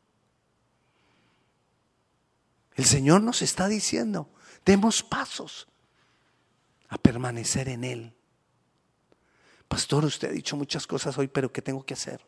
El 2.77 2.85
Señor 2.85 3.23
nos 3.23 3.43
está 3.43 3.67
diciendo, 3.67 4.31
demos 4.65 5.03
pasos 5.03 5.67
a 6.89 6.99
permanecer 6.99 7.69
en 7.69 7.83
Él. 7.83 8.15
Pastor, 9.67 10.05
usted 10.05 10.29
ha 10.29 10.33
dicho 10.33 10.57
muchas 10.57 10.87
cosas 10.87 11.19
hoy, 11.19 11.27
pero 11.27 11.53
¿qué 11.53 11.63
tengo 11.63 11.83
que 11.85 11.95
hacer? 11.95 12.21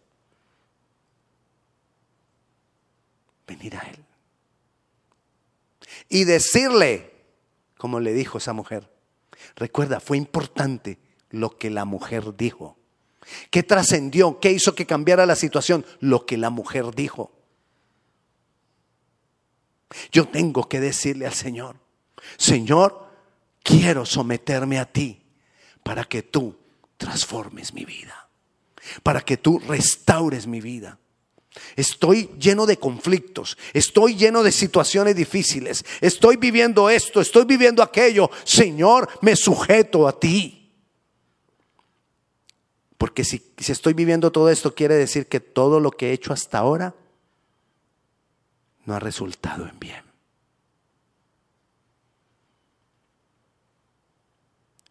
Venir 3.51 3.77
a 3.77 3.81
Él. 3.81 4.05
Y 6.09 6.25
decirle, 6.25 7.13
como 7.77 8.01
le 8.01 8.13
dijo 8.13 8.39
esa 8.39 8.53
mujer, 8.53 8.89
recuerda, 9.57 10.01
fue 10.01 10.17
importante 10.17 10.99
lo 11.31 11.59
que 11.59 11.71
la 11.71 11.85
mujer 11.85 12.37
dijo. 12.37 12.77
¿Qué 13.51 13.63
trascendió? 13.63 14.41
¿Qué 14.41 14.53
hizo 14.53 14.75
que 14.75 14.87
cambiara 14.87 15.27
la 15.27 15.37
situación? 15.37 15.85
Lo 15.99 16.27
que 16.27 16.37
la 16.37 16.51
mujer 16.51 16.95
dijo. 16.95 17.33
Yo 20.13 20.29
tengo 20.29 20.69
que 20.69 20.81
decirle 20.81 21.27
al 21.27 21.35
Señor, 21.35 21.77
Señor, 22.37 23.09
quiero 23.63 24.07
someterme 24.07 24.79
a 24.79 24.85
ti 24.85 25.23
para 25.83 26.05
que 26.05 26.23
tú 26.23 26.57
transformes 26.97 27.75
mi 27.75 27.85
vida, 27.85 28.29
para 29.03 29.21
que 29.21 29.37
tú 29.37 29.59
restaures 29.59 30.47
mi 30.47 30.61
vida. 30.61 30.99
Estoy 31.75 32.31
lleno 32.39 32.65
de 32.65 32.79
conflictos, 32.79 33.59
estoy 33.73 34.15
lleno 34.15 34.43
de 34.43 34.53
situaciones 34.53 35.17
difíciles, 35.17 35.85
estoy 36.01 36.37
viviendo 36.37 36.89
esto, 36.89 37.21
estoy 37.21 37.45
viviendo 37.45 37.83
aquello. 37.83 38.31
Señor, 38.45 39.09
me 39.21 39.35
sujeto 39.35 40.07
a 40.07 40.19
ti. 40.19 40.57
Porque 42.97 43.25
si, 43.25 43.43
si, 43.57 43.73
estoy 43.73 43.95
viviendo 43.95 44.31
todo 44.31 44.51
esto, 44.51 44.75
quiere 44.75 44.95
decir 44.95 45.27
que 45.27 45.41
todo 45.41 45.81
lo 45.81 45.91
que 45.91 46.11
he 46.11 46.13
hecho 46.13 46.33
hasta 46.33 46.59
ahora 46.59 46.95
no 48.85 48.95
ha 48.95 49.01
resultado 49.01 49.67
en 49.67 49.79
bien. 49.79 50.05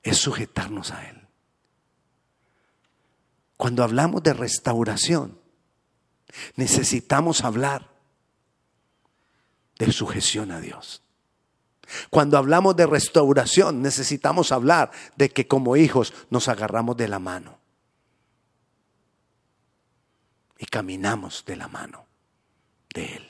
Es 0.03 0.17
sujetarnos 0.17 0.91
a 0.91 1.07
Él. 1.07 1.27
Cuando 3.55 3.83
hablamos 3.83 4.23
de 4.23 4.33
restauración, 4.33 5.38
necesitamos 6.55 7.43
hablar 7.43 7.89
de 9.77 9.91
sujeción 9.91 10.51
a 10.51 10.59
Dios. 10.59 11.01
Cuando 12.09 12.37
hablamos 12.37 12.75
de 12.75 12.85
restauración, 12.85 13.81
necesitamos 13.81 14.51
hablar 14.51 14.91
de 15.15 15.29
que 15.29 15.47
como 15.47 15.75
hijos 15.75 16.13
nos 16.29 16.47
agarramos 16.47 16.97
de 16.97 17.07
la 17.07 17.19
mano 17.19 17.57
y 20.59 20.65
caminamos 20.65 21.43
de 21.45 21.55
la 21.55 21.67
mano 21.67 22.05
de 22.93 23.05
Él. 23.15 23.27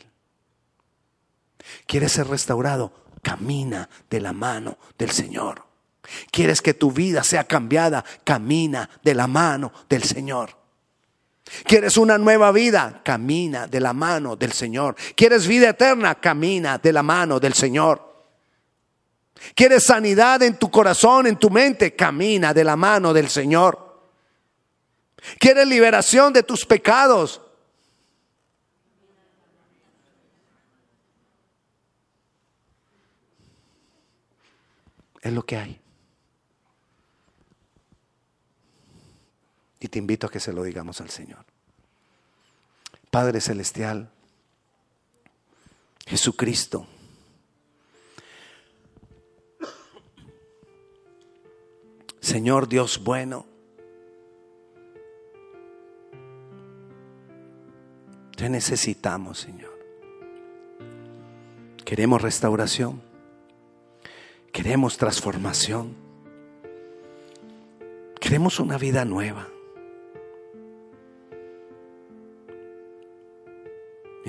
¿Quieres 1.85 2.13
ser 2.13 2.27
restaurado? 2.27 2.91
Camina 3.21 3.89
de 4.09 4.19
la 4.19 4.33
mano 4.33 4.77
del 4.97 5.11
Señor. 5.11 5.65
¿Quieres 6.31 6.61
que 6.61 6.73
tu 6.73 6.91
vida 6.91 7.23
sea 7.23 7.43
cambiada? 7.43 8.03
Camina 8.23 8.89
de 9.03 9.13
la 9.13 9.27
mano 9.27 9.71
del 9.87 10.03
Señor. 10.03 10.58
¿Quieres 11.65 11.97
una 11.97 12.17
nueva 12.17 12.51
vida? 12.51 13.01
Camina 13.03 13.67
de 13.67 13.79
la 13.79 13.93
mano 13.93 14.35
del 14.35 14.51
Señor. 14.51 14.95
¿Quieres 15.15 15.47
vida 15.47 15.69
eterna? 15.69 16.15
Camina 16.15 16.77
de 16.77 16.93
la 16.93 17.03
mano 17.03 17.39
del 17.39 17.53
Señor. 17.53 18.09
¿Quieres 19.55 19.83
sanidad 19.83 20.41
en 20.43 20.57
tu 20.57 20.69
corazón, 20.69 21.27
en 21.27 21.37
tu 21.37 21.49
mente? 21.49 21.95
Camina 21.95 22.53
de 22.53 22.63
la 22.63 22.75
mano 22.75 23.13
del 23.13 23.29
Señor. 23.29 23.89
¿Quieres 25.39 25.67
liberación 25.67 26.33
de 26.33 26.43
tus 26.43 26.65
pecados? 26.65 27.41
Es 35.21 35.33
lo 35.33 35.45
que 35.45 35.57
hay. 35.57 35.81
Y 39.79 39.87
te 39.87 39.99
invito 39.99 40.27
a 40.27 40.31
que 40.31 40.39
se 40.39 40.53
lo 40.53 40.63
digamos 40.63 41.01
al 41.01 41.09
Señor. 41.09 41.45
Padre 43.09 43.41
Celestial, 43.41 44.11
Jesucristo, 46.05 46.87
Señor 52.19 52.67
Dios 52.67 53.03
bueno, 53.03 53.47
te 58.35 58.49
necesitamos, 58.49 59.39
Señor. 59.39 59.77
Queremos 61.83 62.21
restauración, 62.21 63.01
queremos 64.51 64.97
transformación, 64.97 65.95
queremos 68.19 68.59
una 68.59 68.77
vida 68.77 69.05
nueva. 69.05 69.47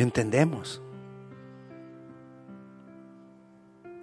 Entendemos 0.02 0.80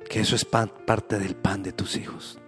que 0.08 0.20
eso 0.20 0.36
es 0.36 0.46
parte 0.46 1.18
del 1.18 1.36
pan 1.36 1.64
de 1.64 1.72
tus 1.72 1.96
hijos. 1.98 2.40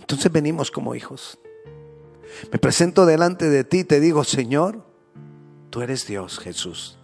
Entonces 0.00 0.32
venimos 0.32 0.70
como 0.70 0.94
hijos. 0.94 1.38
Me 2.50 2.58
presento 2.58 3.04
delante 3.04 3.50
de 3.50 3.62
ti 3.62 3.80
y 3.80 3.84
te 3.84 4.00
digo, 4.00 4.24
Señor, 4.24 4.86
tú 5.68 5.82
eres 5.82 6.06
Dios, 6.06 6.38
Jesús. 6.38 6.98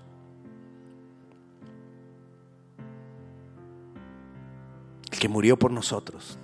El 5.11 5.19
que 5.19 5.29
murió 5.29 5.59
por 5.59 5.71
nosotros. 5.71 6.39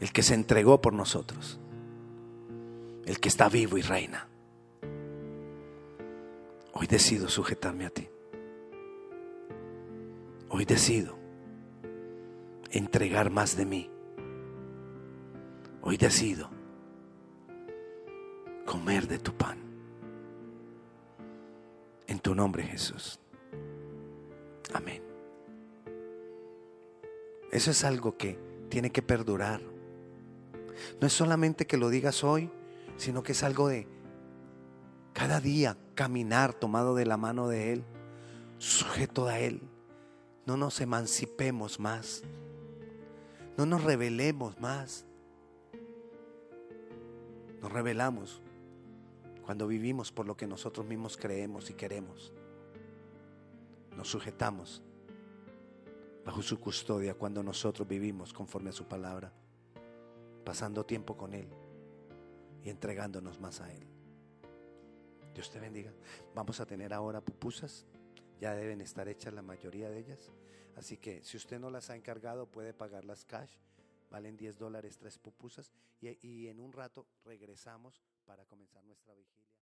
El 0.00 0.10
que 0.10 0.22
se 0.22 0.32
entregó 0.32 0.80
por 0.80 0.94
nosotros. 0.94 1.60
El 3.04 3.20
que 3.20 3.28
está 3.28 3.50
vivo 3.50 3.76
y 3.76 3.82
reina. 3.82 4.28
Hoy 6.74 6.86
decido 6.88 7.28
sujetarme 7.28 7.86
a 7.86 7.90
ti. 7.90 8.08
Hoy 10.48 10.64
decido 10.64 11.16
entregar 12.70 13.30
más 13.30 13.56
de 13.56 13.64
mí. 13.64 13.90
Hoy 15.82 15.96
decido 15.96 16.50
comer 18.66 19.06
de 19.06 19.18
tu 19.18 19.32
pan. 19.36 19.58
En 22.06 22.18
tu 22.18 22.34
nombre, 22.34 22.64
Jesús. 22.64 23.20
Amén. 24.72 25.02
Eso 27.52 27.70
es 27.70 27.84
algo 27.84 28.16
que 28.16 28.38
tiene 28.68 28.90
que 28.90 29.02
perdurar. 29.02 29.60
No 31.00 31.06
es 31.06 31.12
solamente 31.12 31.66
que 31.66 31.76
lo 31.76 31.88
digas 31.88 32.24
hoy, 32.24 32.50
sino 32.96 33.22
que 33.22 33.32
es 33.32 33.44
algo 33.44 33.68
de 33.68 33.86
cada 35.14 35.40
día 35.40 35.78
caminar 35.94 36.52
tomado 36.52 36.94
de 36.96 37.06
la 37.06 37.16
mano 37.16 37.48
de 37.48 37.72
Él, 37.72 37.84
sujeto 38.58 39.26
a 39.26 39.38
Él. 39.38 39.62
No 40.44 40.58
nos 40.58 40.80
emancipemos 40.80 41.80
más. 41.80 42.22
No 43.56 43.64
nos 43.64 43.84
revelemos 43.84 44.60
más. 44.60 45.06
Nos 47.62 47.72
revelamos 47.72 48.42
cuando 49.46 49.68
vivimos 49.68 50.10
por 50.10 50.26
lo 50.26 50.36
que 50.36 50.48
nosotros 50.48 50.84
mismos 50.84 51.16
creemos 51.16 51.70
y 51.70 51.74
queremos. 51.74 52.32
Nos 53.96 54.08
sujetamos 54.08 54.82
bajo 56.26 56.42
su 56.42 56.58
custodia 56.58 57.14
cuando 57.14 57.42
nosotros 57.42 57.86
vivimos 57.86 58.32
conforme 58.32 58.70
a 58.70 58.72
su 58.72 58.86
palabra, 58.86 59.32
pasando 60.44 60.84
tiempo 60.84 61.16
con 61.16 61.34
Él 61.34 61.46
y 62.64 62.70
entregándonos 62.70 63.40
más 63.40 63.60
a 63.60 63.72
Él. 63.72 63.93
Dios 65.34 65.50
te 65.50 65.58
bendiga. 65.58 65.92
Vamos 66.32 66.60
a 66.60 66.66
tener 66.66 66.94
ahora 66.94 67.20
pupusas. 67.20 67.84
Ya 68.40 68.54
deben 68.54 68.80
estar 68.80 69.08
hechas 69.08 69.34
la 69.34 69.42
mayoría 69.42 69.90
de 69.90 69.98
ellas. 69.98 70.30
Así 70.76 70.96
que 70.96 71.24
si 71.24 71.36
usted 71.36 71.58
no 71.58 71.70
las 71.70 71.90
ha 71.90 71.96
encargado, 71.96 72.46
puede 72.46 72.72
pagarlas 72.72 73.24
cash. 73.24 73.58
Valen 74.10 74.36
10 74.36 74.58
dólares 74.58 74.96
tres 74.96 75.18
pupusas. 75.18 75.72
Y, 76.00 76.16
y 76.26 76.48
en 76.48 76.60
un 76.60 76.72
rato 76.72 77.08
regresamos 77.24 78.00
para 78.24 78.44
comenzar 78.44 78.84
nuestra 78.84 79.12
vigilia. 79.14 79.53